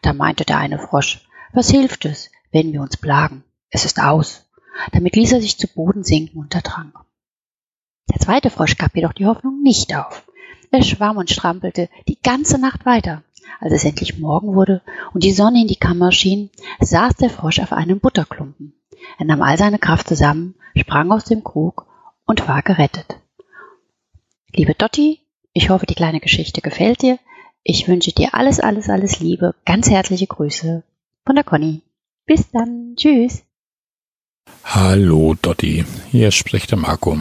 [0.00, 3.44] Da meinte der eine Frosch, was hilft es, wenn wir uns plagen?
[3.70, 4.46] Es ist aus.
[4.92, 6.94] Damit ließ er sich zu Boden sinken und ertrank.
[8.10, 10.26] Der zweite Frosch gab jedoch die Hoffnung nicht auf.
[10.70, 13.22] Er schwamm und strampelte die ganze Nacht weiter.
[13.60, 14.82] Als es endlich Morgen wurde
[15.12, 18.74] und die Sonne in die Kammer schien, saß der Frosch auf einem Butterklumpen.
[19.18, 21.86] Er nahm all seine Kraft zusammen, sprang aus dem Krug
[22.24, 23.18] und war gerettet.
[24.54, 25.20] Liebe Dotti,
[25.52, 27.18] ich hoffe, die kleine Geschichte gefällt dir.
[27.62, 29.54] Ich wünsche dir alles, alles, alles Liebe.
[29.64, 30.82] Ganz herzliche Grüße
[31.24, 31.82] von der Conny.
[32.26, 32.94] Bis dann.
[32.96, 33.44] Tschüss.
[34.74, 37.20] Hallo Dotti, hier spricht der Marco.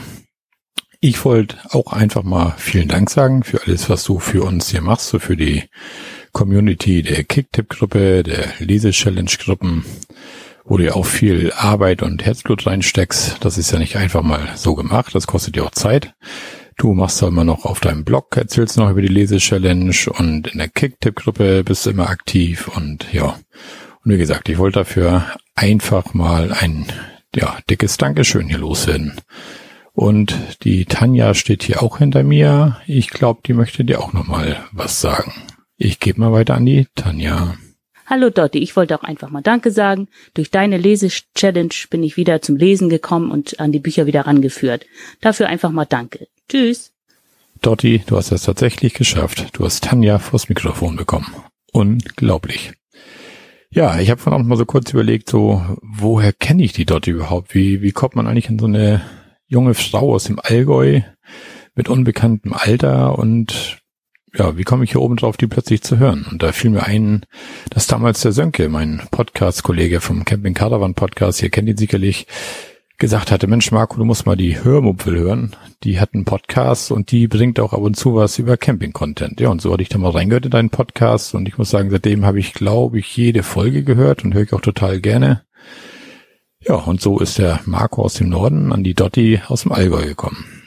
[1.02, 4.82] Ich wollte auch einfach mal vielen Dank sagen für alles, was du für uns hier
[4.82, 5.64] machst, so für die
[6.32, 9.84] Community der Kicktip-Gruppe, der Lese-Challenge-Gruppen,
[10.64, 13.44] wo du ja auch viel Arbeit und Herzblut reinsteckst.
[13.44, 16.14] Das ist ja nicht einfach mal so gemacht, das kostet ja auch Zeit.
[16.78, 20.58] Du machst da immer noch auf deinem Blog, erzählst noch über die Lese-Challenge und in
[20.58, 23.38] der Kicktip-Gruppe bist du immer aktiv und ja.
[24.04, 26.86] Und wie gesagt, ich wollte dafür einfach mal ein
[27.36, 29.14] ja, dickes Dankeschön hier loswerden.
[29.94, 32.78] Und die Tanja steht hier auch hinter mir.
[32.88, 35.34] Ich glaube, die möchte dir auch noch mal was sagen.
[35.78, 37.56] Ich gebe mal weiter an die Tanja.
[38.08, 40.10] Hallo Dotti, ich wollte auch einfach mal Danke sagen.
[40.34, 44.86] Durch deine Lese-Challenge bin ich wieder zum Lesen gekommen und an die Bücher wieder rangeführt.
[45.22, 46.28] Dafür einfach mal Danke.
[46.50, 46.92] Tschüss.
[47.62, 49.50] Dotti, du hast es tatsächlich geschafft.
[49.54, 51.34] Du hast Tanja vors Mikrofon bekommen.
[51.72, 52.74] Unglaublich.
[53.74, 57.12] Ja, ich habe von auch mal so kurz überlegt, so woher kenne ich die Dotti
[57.12, 57.56] überhaupt?
[57.56, 59.02] Wie wie kommt man eigentlich in so eine
[59.48, 61.02] junge Frau aus dem Allgäu
[61.74, 63.82] mit unbekanntem Alter und
[64.34, 66.26] ja, wie komme ich hier oben drauf, die plötzlich zu hören?
[66.30, 67.26] Und da fiel mir ein,
[67.70, 72.28] dass damals der Sönke, mein Podcast-Kollege vom Camping Caravan Podcast, ihr kennt ihn sicherlich,
[73.02, 75.56] gesagt hatte, Mensch Marco, du musst mal die Hörmupfel hören.
[75.84, 79.42] Die hat einen Podcast und die bringt auch ab und zu was über Camping-Content.
[79.42, 81.90] Ja, und so hatte ich da mal reingehört in deinen Podcast und ich muss sagen,
[81.90, 85.42] seitdem habe ich, glaube ich, jede Folge gehört und höre ich auch total gerne.
[86.60, 90.06] Ja, und so ist der Marco aus dem Norden an die Dotti aus dem Allgäu
[90.06, 90.61] gekommen.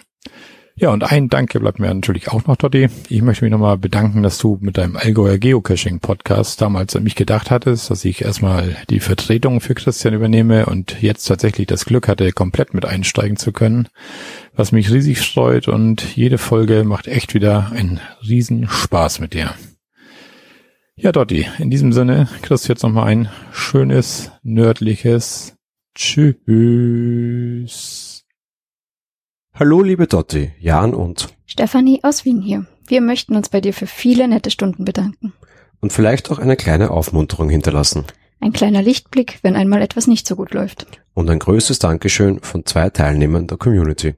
[0.77, 2.89] Ja, und ein Danke bleibt mir natürlich auch noch, Dotti.
[3.09, 7.53] Ich möchte mich nochmal bedanken, dass du mit deinem Allgäuer Geocaching-Podcast damals an mich gedacht
[7.53, 12.33] hattest, dass ich erstmal die Vertretung für Christian übernehme und jetzt tatsächlich das Glück hatte,
[12.33, 13.87] komplett mit einsteigen zu können,
[14.57, 19.55] was mich riesig freut und jede Folge macht echt wieder einen riesen Spaß mit dir.
[20.97, 25.55] Ja, Dotti, in diesem Sinne kriegst du jetzt nochmal ein schönes, nördliches
[25.95, 26.35] Tschüss.
[29.57, 32.67] Hallo liebe Dotti, Jan und Stefanie aus Wien hier.
[32.89, 35.33] Wir möchten uns bei dir für viele nette Stunden bedanken.
[35.81, 38.05] und vielleicht auch eine kleine Aufmunterung hinterlassen.
[38.41, 40.87] Ein kleiner Lichtblick, wenn einmal etwas nicht so gut läuft.
[41.15, 44.15] Und ein größtes Dankeschön von zwei Teilnehmern der Community.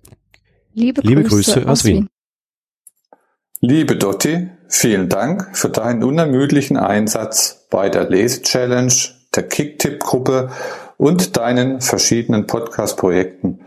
[0.72, 2.08] Liebe, Liebe Grüße, Grüße aus Wien.
[3.60, 8.92] Liebe Dotti, vielen Dank für deinen unermüdlichen Einsatz bei der Lese-Challenge,
[9.34, 10.50] der Kicktipp-Gruppe
[10.96, 13.60] und deinen verschiedenen Podcast-Projekten.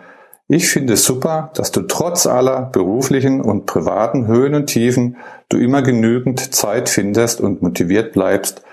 [0.52, 5.58] Ich finde es super, dass du trotz aller beruflichen und privaten Höhen und Tiefen du
[5.58, 8.64] immer genügend Zeit findest und motiviert bleibst.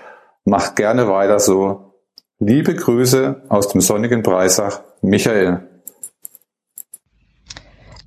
[0.43, 1.93] Mach gerne weiter so.
[2.39, 5.69] Liebe Grüße aus dem sonnigen Breisach, Michael.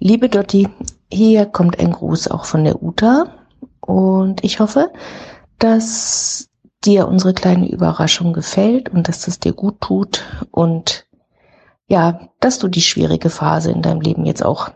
[0.00, 0.68] Liebe Dotti,
[1.08, 3.46] hier kommt ein Gruß auch von der Uta
[3.80, 4.90] und ich hoffe,
[5.60, 6.48] dass
[6.84, 11.06] dir unsere kleine Überraschung gefällt und dass es dir gut tut und
[11.90, 14.70] ja, dass du die schwierige Phase in deinem Leben jetzt auch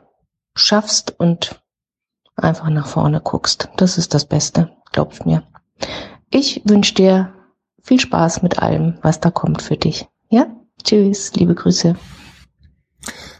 [0.57, 1.63] schaffst und
[2.35, 3.69] einfach nach vorne guckst.
[3.77, 5.45] Das ist das Beste, glaubst mir.
[6.31, 7.33] Ich wünsche dir
[7.81, 10.09] viel Spaß mit allem, was da kommt für dich.
[10.29, 10.49] Ja?
[10.83, 11.95] Tschüss, liebe Grüße.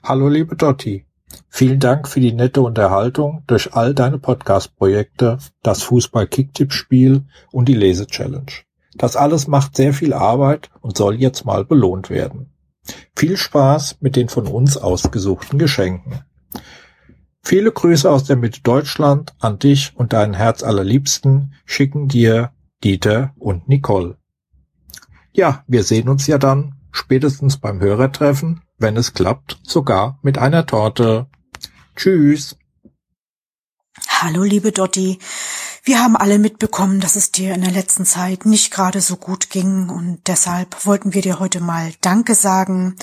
[0.05, 1.07] Hallo liebe Dotti.
[1.49, 8.53] Vielen Dank für die nette Unterhaltung durch all deine Podcast-Projekte, das Fußball-Kicktipp-Spiel und die Lese-Challenge.
[8.95, 12.54] Das alles macht sehr viel Arbeit und soll jetzt mal belohnt werden.
[13.17, 16.25] Viel Spaß mit den von uns ausgesuchten Geschenken.
[17.43, 23.35] Viele Grüße aus der Mitte Deutschland an dich und deinen Herz allerliebsten schicken dir Dieter
[23.39, 24.17] und Nicole.
[25.33, 30.65] Ja, wir sehen uns ja dann spätestens beim Hörertreffen, wenn es klappt, sogar mit einer
[30.65, 31.27] Torte.
[31.97, 32.57] Tschüss.
[34.09, 35.19] Hallo, liebe Dotti.
[35.87, 39.51] Wir haben alle mitbekommen, dass es dir in der letzten Zeit nicht gerade so gut
[39.51, 42.97] ging und deshalb wollten wir dir heute mal Danke sagen,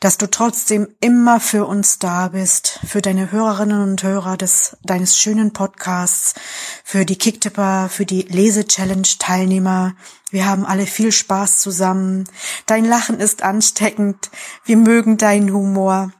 [0.00, 5.16] dass du trotzdem immer für uns da bist, für deine Hörerinnen und Hörer des deines
[5.16, 6.34] schönen Podcasts,
[6.82, 9.94] für die Kicktipper, für die Lese-Challenge Teilnehmer.
[10.32, 12.24] Wir haben alle viel Spaß zusammen.
[12.66, 14.32] Dein Lachen ist ansteckend.
[14.64, 16.12] Wir mögen deinen Humor.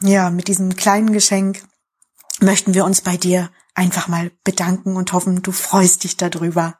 [0.00, 1.60] Ja, mit diesem kleinen Geschenk
[2.38, 6.78] möchten wir uns bei dir einfach mal bedanken und hoffen, du freust dich darüber.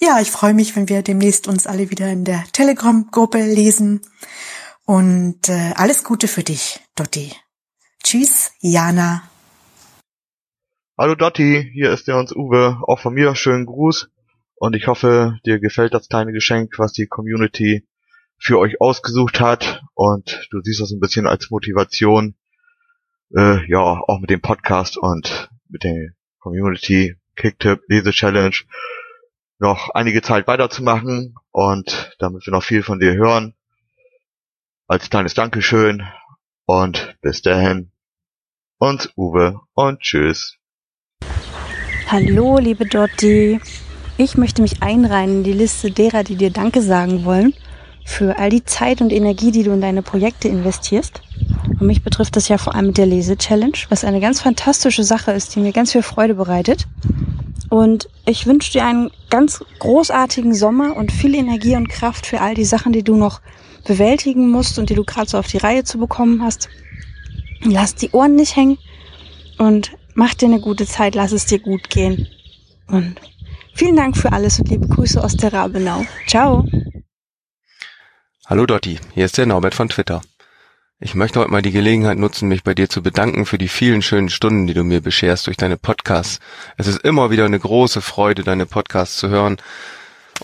[0.00, 4.02] Ja, ich freue mich, wenn wir demnächst uns alle wieder in der Telegram-Gruppe lesen.
[4.84, 7.32] Und äh, alles Gute für dich, Dotti.
[8.02, 9.22] Tschüss, Jana.
[10.96, 12.78] Hallo Dotti, hier ist der uns Uwe.
[12.86, 14.10] Auch von mir schönen Gruß.
[14.56, 17.86] Und ich hoffe, dir gefällt das kleine Geschenk, was die Community
[18.38, 19.82] für euch ausgesucht hat.
[19.94, 22.34] Und du siehst das ein bisschen als Motivation,
[23.36, 28.54] äh, ja, auch mit dem Podcast und mit der Community Kicktip Lese Challenge
[29.58, 33.54] noch einige Zeit weiterzumachen und damit wir noch viel von dir hören.
[34.86, 36.02] Als kleines Dankeschön
[36.66, 37.92] und bis dahin
[38.78, 40.56] und Uwe und tschüss.
[42.06, 43.60] Hallo, liebe Dotti.
[44.16, 47.54] Ich möchte mich einreihen in die Liste derer, die dir Danke sagen wollen
[48.04, 51.20] für all die Zeit und Energie, die du in deine Projekte investierst.
[51.78, 55.32] Und mich betrifft das ja vor allem mit der Lese-Challenge, was eine ganz fantastische Sache
[55.32, 56.86] ist, die mir ganz viel Freude bereitet.
[57.70, 62.54] Und ich wünsche dir einen ganz großartigen Sommer und viel Energie und Kraft für all
[62.54, 63.40] die Sachen, die du noch
[63.86, 66.68] bewältigen musst und die du gerade so auf die Reihe zu bekommen hast.
[67.62, 68.78] Lass die Ohren nicht hängen
[69.58, 72.26] und mach dir eine gute Zeit, lass es dir gut gehen.
[72.86, 73.16] Und
[73.74, 76.04] vielen Dank für alles und liebe Grüße aus der Rabenau.
[76.26, 76.64] Ciao.
[78.46, 80.22] Hallo Dotti, hier ist der Norbert von Twitter.
[81.00, 84.02] Ich möchte heute mal die Gelegenheit nutzen, mich bei dir zu bedanken für die vielen
[84.02, 86.40] schönen Stunden, die du mir bescherst durch deine Podcasts.
[86.76, 89.58] Es ist immer wieder eine große Freude, deine Podcasts zu hören.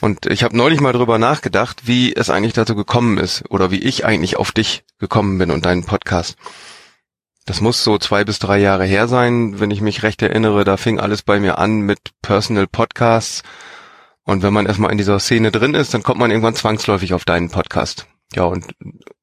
[0.01, 3.81] Und ich habe neulich mal drüber nachgedacht, wie es eigentlich dazu gekommen ist oder wie
[3.81, 6.37] ich eigentlich auf dich gekommen bin und deinen Podcast.
[7.47, 10.63] Das muss so zwei bis drei Jahre her sein, wenn ich mich recht erinnere.
[10.63, 13.43] Da fing alles bei mir an mit Personal Podcasts
[14.23, 17.25] und wenn man erstmal in dieser Szene drin ist, dann kommt man irgendwann zwangsläufig auf
[17.25, 18.07] deinen Podcast.
[18.33, 18.75] Ja, und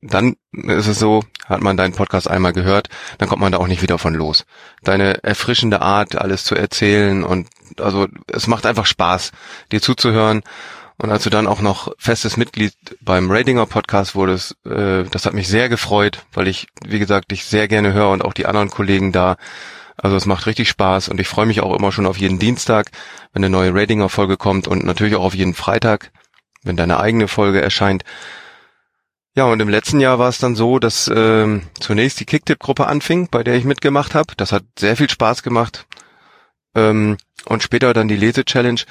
[0.02, 2.88] dann ist es so, hat man deinen Podcast einmal gehört,
[3.18, 4.46] dann kommt man da auch nicht wieder von los.
[4.84, 7.48] Deine erfrischende Art, alles zu erzählen und
[7.80, 9.32] also es macht einfach Spaß,
[9.72, 10.44] dir zuzuhören.
[10.98, 15.34] Und als du dann auch noch festes Mitglied beim Ratinger Podcast wurdest, äh, das hat
[15.34, 18.70] mich sehr gefreut, weil ich, wie gesagt, dich sehr gerne höre und auch die anderen
[18.70, 19.38] Kollegen da.
[19.98, 22.92] Also es macht richtig Spaß und ich freue mich auch immer schon auf jeden Dienstag,
[23.34, 26.12] wenn eine neue Ratinger Folge kommt und natürlich auch auf jeden Freitag,
[26.64, 28.04] wenn deine eigene Folge erscheint.
[29.36, 33.30] Ja, und im letzten Jahr war es dann so, dass ähm, zunächst die Kicktip-Gruppe anfing,
[33.32, 34.34] bei der ich mitgemacht habe.
[34.36, 35.88] Das hat sehr viel Spaß gemacht.
[36.76, 38.82] Ähm, und später dann die Lese-Challenge,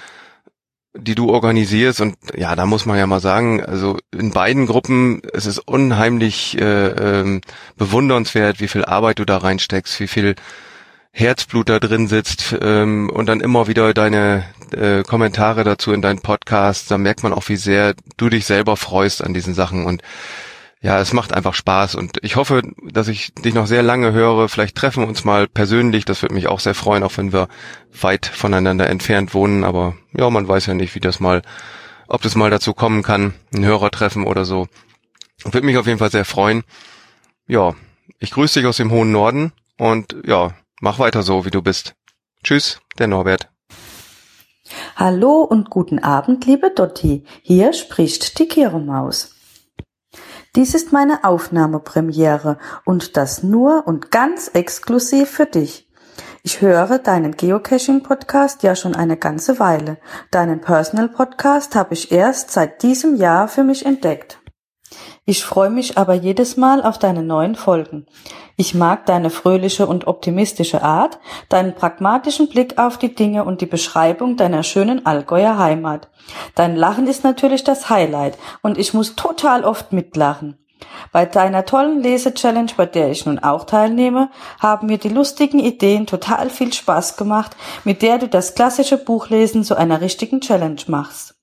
[0.95, 2.01] die du organisierst.
[2.01, 6.59] Und ja, da muss man ja mal sagen, also in beiden Gruppen, es ist unheimlich
[6.59, 7.43] äh, ähm,
[7.77, 10.37] bewundernswert, wie viel Arbeit du da reinsteckst, wie viel
[11.13, 16.21] Herzblut da drin sitzt ähm, und dann immer wieder deine äh, Kommentare dazu in deinen
[16.21, 20.03] Podcast, da merkt man auch, wie sehr du dich selber freust an diesen Sachen und
[20.83, 24.49] ja, es macht einfach Spaß und ich hoffe, dass ich dich noch sehr lange höre.
[24.49, 26.07] Vielleicht treffen wir uns mal persönlich.
[26.07, 27.49] Das würde mich auch sehr freuen, auch wenn wir
[28.01, 29.63] weit voneinander entfernt wohnen.
[29.63, 31.43] Aber ja, man weiß ja nicht, wie das mal,
[32.09, 34.69] ob das mal dazu kommen kann, ein Hörertreffen oder so.
[35.45, 36.63] Würde mich auf jeden Fall sehr freuen.
[37.47, 37.75] Ja,
[38.19, 41.95] ich grüße dich aus dem hohen Norden und ja, Mach weiter so, wie du bist.
[42.43, 43.51] Tschüss, der Norbert.
[44.97, 47.25] Hallo und guten Abend, liebe Dotti.
[47.43, 49.35] Hier spricht die Kiremaus.
[50.57, 55.89] Dies ist meine Aufnahmepremiere und das nur und ganz exklusiv für dich.
[56.43, 59.99] Ich höre deinen Geocaching-Podcast ja schon eine ganze Weile.
[60.31, 64.40] Deinen Personal-Podcast habe ich erst seit diesem Jahr für mich entdeckt.
[65.31, 68.05] Ich freue mich aber jedes Mal auf deine neuen Folgen.
[68.57, 73.67] Ich mag deine fröhliche und optimistische Art, deinen pragmatischen Blick auf die Dinge und die
[73.67, 76.09] Beschreibung deiner schönen Allgäuer Heimat.
[76.57, 80.59] Dein Lachen ist natürlich das Highlight und ich muss total oft mitlachen.
[81.13, 86.09] Bei deiner tollen Lese-Challenge, bei der ich nun auch teilnehme, haben mir die lustigen Ideen
[86.09, 91.40] total viel Spaß gemacht, mit der du das klassische Buchlesen zu einer richtigen Challenge machst.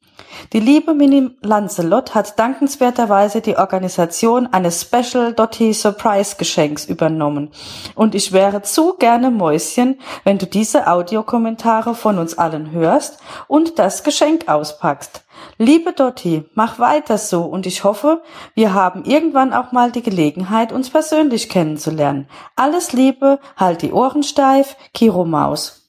[0.54, 7.50] Die liebe Mini Lancelot hat dankenswerterweise die Organisation eines Special Dotty Surprise Geschenks übernommen.
[7.96, 13.78] Und ich wäre zu gerne Mäuschen, wenn du diese Audiokommentare von uns allen hörst und
[13.80, 15.24] das Geschenk auspackst.
[15.58, 18.22] Liebe Dottie, mach weiter so und ich hoffe,
[18.54, 22.28] wir haben irgendwann auch mal die Gelegenheit, uns persönlich kennenzulernen.
[22.56, 25.87] Alles Liebe, halt die Ohren steif, Kiro Maus.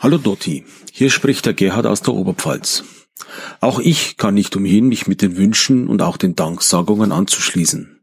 [0.00, 2.84] Hallo Dotti, hier spricht der Gerhard aus der Oberpfalz.
[3.60, 7.98] Auch ich kann nicht umhin, mich mit den Wünschen und auch den Danksagungen anzuschließen.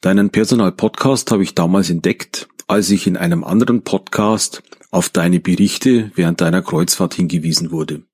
[0.00, 6.10] Deinen Personal-Podcast habe ich damals entdeckt, als ich in einem anderen Podcast auf deine Berichte
[6.14, 8.04] während deiner Kreuzfahrt hingewiesen wurde.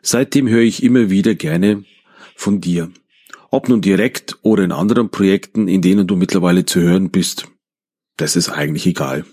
[0.00, 1.84] Seitdem höre ich immer wieder gerne
[2.34, 2.90] von dir.
[3.50, 7.48] Ob nun direkt oder in anderen Projekten, in denen du mittlerweile zu hören bist.
[8.16, 9.26] Das ist eigentlich egal.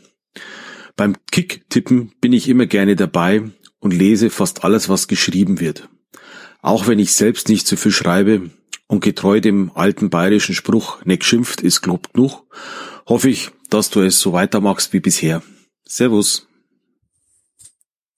[0.99, 5.87] Beim Kick-Tippen bin ich immer gerne dabei und lese fast alles, was geschrieben wird.
[6.61, 8.49] Auch wenn ich selbst nicht so viel schreibe
[8.87, 12.43] und getreu dem alten bayerischen Spruch, ne geschimpft ist Lob genug,
[13.07, 15.41] hoffe ich, dass du es so weitermachst wie bisher.
[15.85, 16.49] Servus.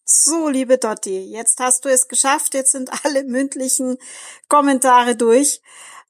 [0.04, 3.98] So, liebe Dotti, jetzt hast du es geschafft, jetzt sind alle mündlichen
[4.48, 5.62] Kommentare durch.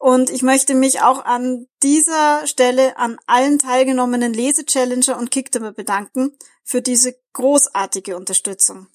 [0.01, 6.35] Und ich möchte mich auch an dieser Stelle an allen teilgenommenen Lese-Challenger und Kicktimmer bedanken
[6.63, 8.87] für diese großartige Unterstützung.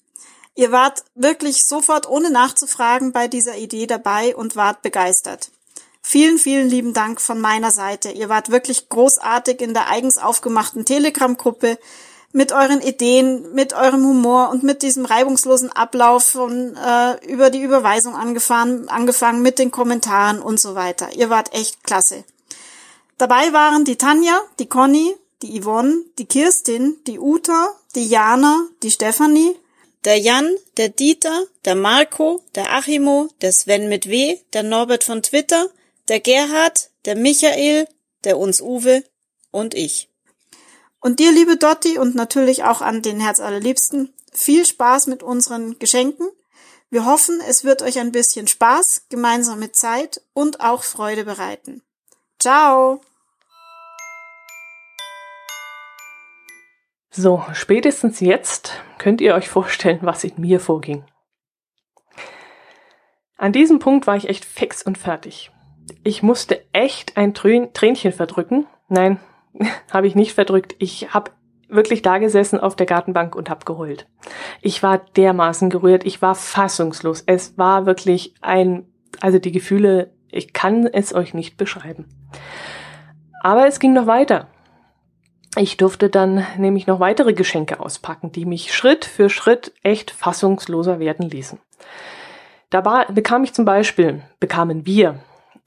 [0.53, 5.49] Ihr wart wirklich sofort ohne nachzufragen bei dieser Idee dabei und wart begeistert.
[6.01, 8.11] Vielen, vielen lieben Dank von meiner Seite.
[8.11, 11.79] Ihr wart wirklich großartig in der eigens aufgemachten Telegram-Gruppe
[12.37, 17.63] mit euren Ideen, mit eurem Humor und mit diesem reibungslosen Ablauf von äh, über die
[17.63, 21.09] Überweisung angefangen, angefangen mit den Kommentaren und so weiter.
[21.15, 22.25] Ihr wart echt klasse.
[23.17, 28.91] Dabei waren die Tanja, die Conny, die Yvonne, die Kirstin, die Uta, die Jana, die
[28.91, 29.55] Stefanie,
[30.05, 35.23] der Jan, der Dieter, der Marco, der Achimo, der Sven mit W, der Norbert von
[35.23, 35.69] Twitter,
[36.07, 37.87] der Gerhard, der Michael,
[38.25, 39.03] der uns Uwe
[39.49, 40.07] und ich.
[41.07, 45.79] Und dir, liebe Dotti, und natürlich auch an den Herz allerliebsten, viel Spaß mit unseren
[45.79, 46.27] Geschenken.
[46.89, 51.81] Wir hoffen, es wird euch ein bisschen Spaß, gemeinsame Zeit und auch Freude bereiten.
[52.41, 52.99] Ciao!
[57.09, 61.05] So, spätestens jetzt könnt ihr euch vorstellen, was in mir vorging.
[63.37, 65.51] An diesem Punkt war ich echt fix und fertig.
[66.03, 68.67] Ich musste echt ein Tränchen verdrücken.
[68.89, 69.21] Nein,
[69.91, 70.75] habe ich nicht verdrückt.
[70.79, 71.31] Ich habe
[71.69, 74.07] wirklich da gesessen auf der Gartenbank und habe geheult.
[74.61, 77.23] Ich war dermaßen gerührt, ich war fassungslos.
[77.25, 78.85] Es war wirklich ein,
[79.19, 82.05] also die Gefühle, ich kann es euch nicht beschreiben.
[83.41, 84.47] Aber es ging noch weiter.
[85.57, 90.99] Ich durfte dann nämlich noch weitere Geschenke auspacken, die mich Schritt für Schritt echt fassungsloser
[90.99, 91.59] werden ließen.
[92.69, 95.19] Dabei bekam ich zum Beispiel, bekamen wir,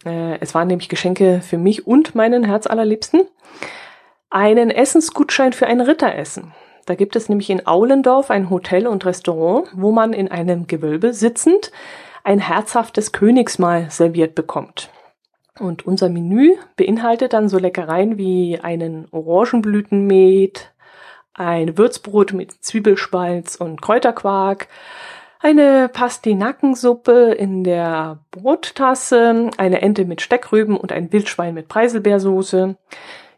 [0.05, 3.23] äh, es waren nämlich Geschenke für mich und meinen Herzallerliebsten,
[4.31, 6.53] einen Essensgutschein für ein Ritteressen.
[6.87, 11.13] Da gibt es nämlich in Aulendorf ein Hotel und Restaurant, wo man in einem Gewölbe
[11.13, 11.71] sitzend
[12.25, 14.91] ein herzhaftes Königsmahl serviert bekommt.
[15.59, 20.73] Und unser Menü beinhaltet dann so Leckereien wie einen Orangenblütenmet,
[21.35, 24.69] ein Würzbrot mit Zwiebelspalz und Kräuterquark,
[25.41, 32.77] eine Pastinackensuppe in der Brottasse, eine Ente mit Steckrüben und ein Wildschwein mit Preiselbeersoße,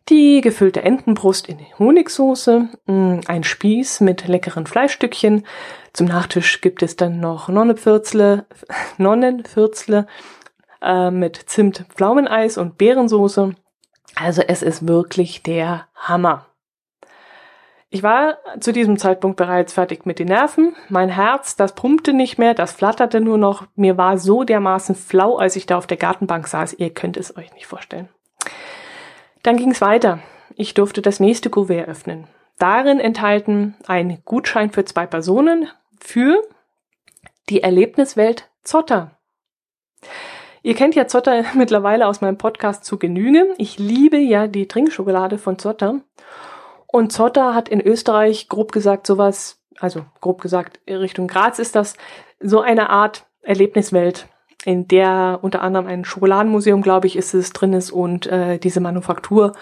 [0.08, 5.46] die gefüllte Entenbrust in Honigsoße, mm, ein Spieß mit leckeren Fleischstückchen.
[5.92, 8.46] Zum Nachtisch gibt es dann noch Nonnenfürzle,
[8.98, 10.06] Nonnenfürzle
[10.82, 13.54] äh, mit Zimt, Pflaumeneis und Beerensoße.
[14.14, 16.46] Also es ist wirklich der Hammer.
[17.94, 20.74] Ich war zu diesem Zeitpunkt bereits fertig mit den Nerven.
[20.88, 23.66] Mein Herz, das pumpte nicht mehr, das flatterte nur noch.
[23.74, 26.72] Mir war so dermaßen flau, als ich da auf der Gartenbank saß.
[26.74, 28.08] Ihr könnt es euch nicht vorstellen.
[29.42, 30.20] Dann ging es weiter.
[30.54, 32.26] Ich durfte das nächste Kuvert öffnen.
[32.58, 35.68] Darin enthalten ein Gutschein für zwei Personen
[36.00, 36.42] für
[37.48, 39.18] die Erlebniswelt Zotter.
[40.62, 43.54] Ihr kennt ja Zotter mittlerweile aus meinem Podcast zu Genüge.
[43.58, 46.00] Ich liebe ja die Trinkschokolade von Zotter.
[46.86, 51.96] Und Zotter hat in Österreich, grob gesagt, sowas, also grob gesagt, Richtung Graz ist das,
[52.38, 54.28] so eine Art Erlebniswelt
[54.64, 58.80] in der unter anderem ein Schokoladenmuseum, glaube ich, ist es drin ist und äh, diese
[58.80, 59.52] Manufaktur.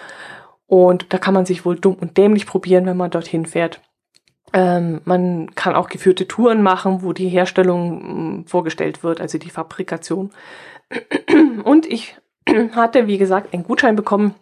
[0.66, 3.80] Und da kann man sich wohl dumm und dämlich probieren, wenn man dorthin fährt.
[4.52, 9.50] Ähm, man kann auch geführte Touren machen, wo die Herstellung hm, vorgestellt wird, also die
[9.50, 10.30] Fabrikation.
[11.64, 12.16] Und ich
[12.72, 14.34] hatte, wie gesagt, einen Gutschein bekommen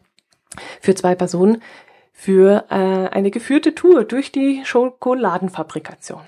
[0.81, 1.63] für zwei Personen
[2.13, 6.23] für äh, eine geführte Tour durch die Schokoladenfabrikation.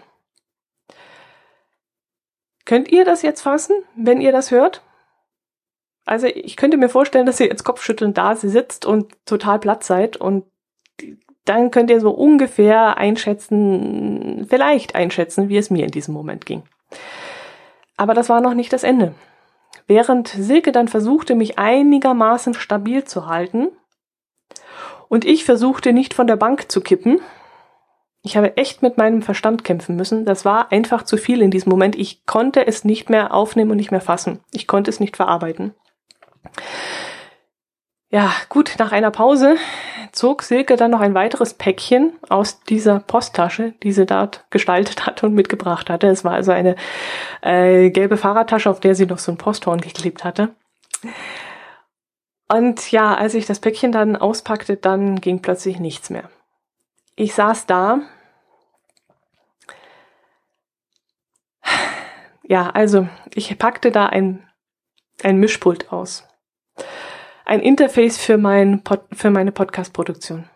[2.70, 4.84] Könnt ihr das jetzt fassen, wenn ihr das hört?
[6.06, 10.16] Also ich könnte mir vorstellen, dass ihr jetzt Kopfschütteln da sitzt und total platt seid
[10.16, 10.44] und
[11.44, 16.62] dann könnt ihr so ungefähr einschätzen, vielleicht einschätzen, wie es mir in diesem Moment ging.
[17.96, 19.16] Aber das war noch nicht das Ende.
[19.88, 23.70] Während Silke dann versuchte, mich einigermaßen stabil zu halten
[25.08, 27.20] und ich versuchte nicht von der Bank zu kippen,
[28.22, 30.26] Ich habe echt mit meinem Verstand kämpfen müssen.
[30.26, 31.96] Das war einfach zu viel in diesem Moment.
[31.96, 34.40] Ich konnte es nicht mehr aufnehmen und nicht mehr fassen.
[34.52, 35.74] Ich konnte es nicht verarbeiten.
[38.12, 39.56] Ja, gut, nach einer Pause
[40.12, 45.26] zog Silke dann noch ein weiteres Päckchen aus dieser Posttasche, die sie dort gestaltet hatte
[45.26, 46.08] und mitgebracht hatte.
[46.08, 46.74] Es war also eine
[47.40, 50.48] äh, gelbe Fahrradtasche, auf der sie noch so ein Posthorn geklebt hatte.
[52.48, 56.28] Und ja, als ich das Päckchen dann auspackte, dann ging plötzlich nichts mehr.
[57.20, 58.00] Ich saß da.
[62.42, 64.48] Ja, also ich packte da ein,
[65.22, 66.26] ein Mischpult aus
[67.44, 70.48] ein Interface für, mein Pod, für meine Podcast-Produktion.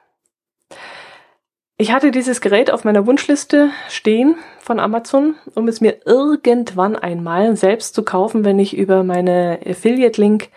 [1.76, 7.56] Ich hatte dieses Gerät auf meiner Wunschliste stehen von Amazon, um es mir irgendwann einmal
[7.56, 10.48] selbst zu kaufen, wenn ich über meine Affiliate-Link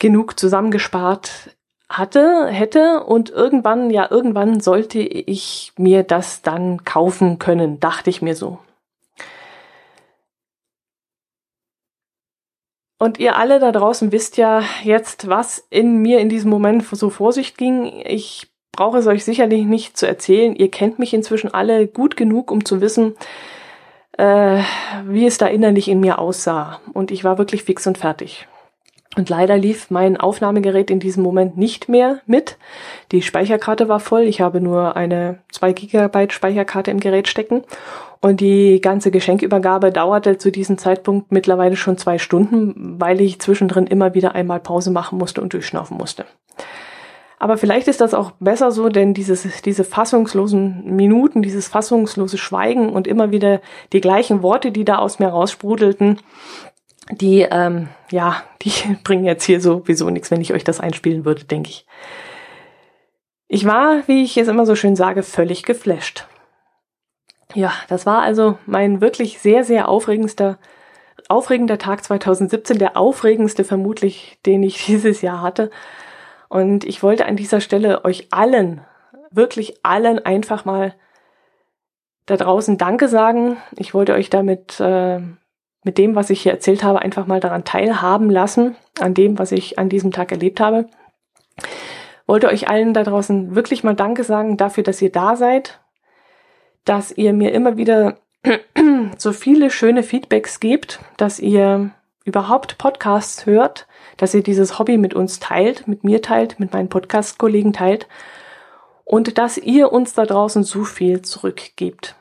[0.00, 1.56] genug zusammengespart
[1.92, 8.22] hatte, hätte und irgendwann, ja, irgendwann sollte ich mir das dann kaufen können, dachte ich
[8.22, 8.58] mir so.
[12.98, 17.10] Und ihr alle da draußen wisst ja jetzt, was in mir in diesem Moment so
[17.10, 18.00] vor sich ging.
[18.06, 20.54] Ich brauche es euch sicherlich nicht zu erzählen.
[20.54, 23.16] Ihr kennt mich inzwischen alle gut genug, um zu wissen,
[24.18, 24.62] äh,
[25.06, 26.80] wie es da innerlich in mir aussah.
[26.92, 28.46] Und ich war wirklich fix und fertig.
[29.14, 32.56] Und leider lief mein Aufnahmegerät in diesem Moment nicht mehr mit.
[33.10, 34.22] Die Speicherkarte war voll.
[34.22, 37.62] Ich habe nur eine 2 Gigabyte Speicherkarte im Gerät stecken.
[38.22, 43.86] Und die ganze Geschenkübergabe dauerte zu diesem Zeitpunkt mittlerweile schon zwei Stunden, weil ich zwischendrin
[43.86, 46.24] immer wieder einmal Pause machen musste und durchschnaufen musste.
[47.42, 52.90] Aber vielleicht ist das auch besser so, denn dieses, diese fassungslosen Minuten, dieses fassungslose Schweigen
[52.90, 53.60] und immer wieder
[53.92, 56.20] die gleichen Worte, die da aus mir raussprudelten,
[57.10, 61.44] die, ähm, ja, die bringen jetzt hier sowieso nichts, wenn ich euch das einspielen würde,
[61.44, 61.86] denke ich.
[63.48, 66.26] Ich war, wie ich es immer so schön sage, völlig geflasht.
[67.54, 70.58] Ja, das war also mein wirklich sehr, sehr aufregendster,
[71.28, 75.70] aufregender Tag 2017, der aufregendste vermutlich, den ich dieses Jahr hatte.
[76.48, 78.82] Und ich wollte an dieser Stelle euch allen,
[79.30, 80.94] wirklich allen einfach mal
[82.26, 83.56] da draußen Danke sagen.
[83.76, 85.20] Ich wollte euch damit äh,
[85.84, 89.52] mit dem, was ich hier erzählt habe, einfach mal daran teilhaben lassen, an dem, was
[89.52, 90.86] ich an diesem Tag erlebt habe.
[92.26, 95.80] Wollte euch allen da draußen wirklich mal Danke sagen dafür, dass ihr da seid,
[96.84, 98.18] dass ihr mir immer wieder
[99.18, 101.90] so viele schöne Feedbacks gebt, dass ihr
[102.24, 106.88] überhaupt Podcasts hört, dass ihr dieses Hobby mit uns teilt, mit mir teilt, mit meinen
[106.88, 108.06] Podcast-Kollegen teilt
[109.04, 112.14] und dass ihr uns da draußen so viel zurückgebt.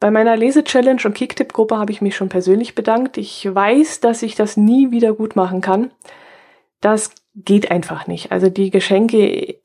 [0.00, 3.16] Bei meiner Lese-Challenge und Kicktipp-Gruppe habe ich mich schon persönlich bedankt.
[3.16, 5.90] Ich weiß, dass ich das nie wieder gut machen kann.
[6.80, 8.30] Das geht einfach nicht.
[8.30, 9.56] Also die Geschenke,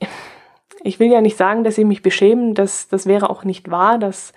[0.84, 4.00] ich will ja nicht sagen, dass sie mich beschämen, das, das wäre auch nicht wahr,
[4.00, 4.34] das,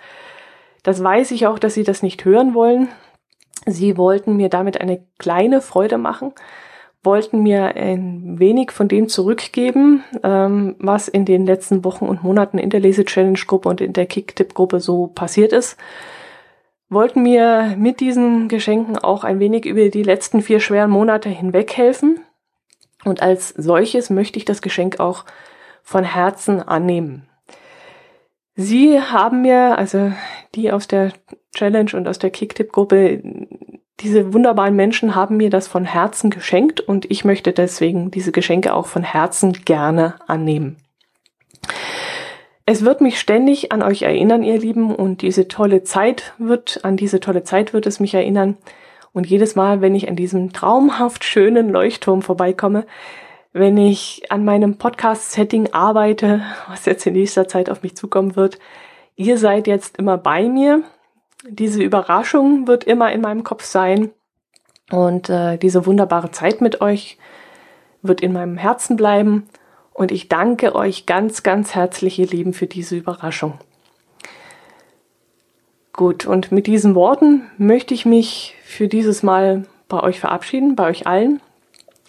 [0.83, 2.89] das weiß ich auch, dass sie das nicht hören wollen.
[3.65, 6.33] Sie wollten mir damit eine kleine Freude machen,
[7.07, 12.57] wollten mir ein wenig von dem zurückgeben, ähm, was in den letzten Wochen und Monaten
[12.57, 15.77] in der Lese-Challenge-Gruppe und in der Kick-Tipp-Gruppe so passiert ist.
[16.89, 21.77] Wollten mir mit diesen Geschenken auch ein wenig über die letzten vier schweren Monate hinweg
[21.77, 22.19] helfen.
[23.05, 25.23] Und als solches möchte ich das Geschenk auch
[25.83, 27.29] von Herzen annehmen.
[28.55, 30.11] Sie haben mir, also
[30.55, 31.13] die aus der
[31.55, 33.23] Challenge und aus der Kicktip-Gruppe,
[33.99, 38.73] diese wunderbaren Menschen haben mir das von Herzen geschenkt und ich möchte deswegen diese Geschenke
[38.73, 40.77] auch von Herzen gerne annehmen.
[42.65, 46.97] Es wird mich ständig an euch erinnern, ihr Lieben, und diese tolle Zeit wird, an
[46.97, 48.57] diese tolle Zeit wird es mich erinnern.
[49.13, 52.85] Und jedes Mal, wenn ich an diesem traumhaft schönen Leuchtturm vorbeikomme,
[53.53, 58.59] wenn ich an meinem Podcast-Setting arbeite, was jetzt in nächster Zeit auf mich zukommen wird.
[59.15, 60.83] Ihr seid jetzt immer bei mir.
[61.43, 64.11] Diese Überraschung wird immer in meinem Kopf sein.
[64.91, 67.17] Und äh, diese wunderbare Zeit mit euch
[68.01, 69.47] wird in meinem Herzen bleiben.
[69.93, 73.59] Und ich danke euch ganz, ganz herzlich, ihr Lieben, für diese Überraschung.
[75.93, 80.87] Gut, und mit diesen Worten möchte ich mich für dieses Mal bei euch verabschieden, bei
[80.87, 81.41] euch allen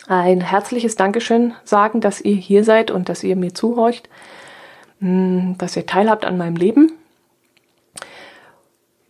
[0.07, 4.09] ein herzliches Dankeschön sagen, dass ihr hier seid und dass ihr mir zuhorcht,
[5.01, 6.93] hm, dass ihr teilhabt an meinem Leben.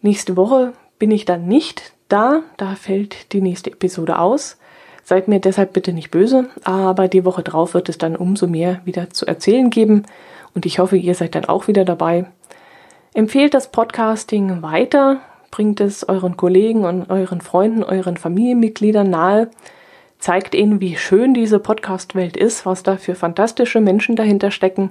[0.00, 4.58] Nächste Woche bin ich dann nicht da, da fällt die nächste Episode aus.
[5.02, 8.80] Seid mir deshalb bitte nicht böse, aber die Woche drauf wird es dann umso mehr
[8.84, 10.04] wieder zu erzählen geben
[10.54, 12.26] und ich hoffe, ihr seid dann auch wieder dabei.
[13.14, 15.20] Empfehlt das Podcasting weiter,
[15.50, 19.50] bringt es euren Kollegen und euren Freunden, euren Familienmitgliedern nahe
[20.18, 24.90] zeigt ihnen, wie schön diese Podcast-Welt ist, was da für fantastische Menschen dahinter stecken.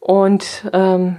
[0.00, 1.16] Und ähm,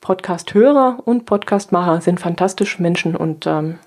[0.00, 3.78] Podcast-Hörer und Podcast-Macher sind fantastische Menschen und ähm,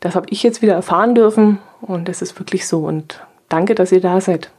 [0.00, 2.80] das habe ich jetzt wieder erfahren dürfen und es ist wirklich so.
[2.80, 4.50] Und danke, dass ihr da seid.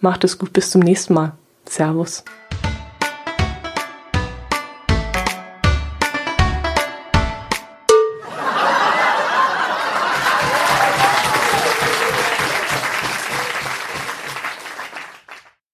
[0.00, 1.32] Macht es gut, bis zum nächsten Mal.
[1.66, 2.24] Servus.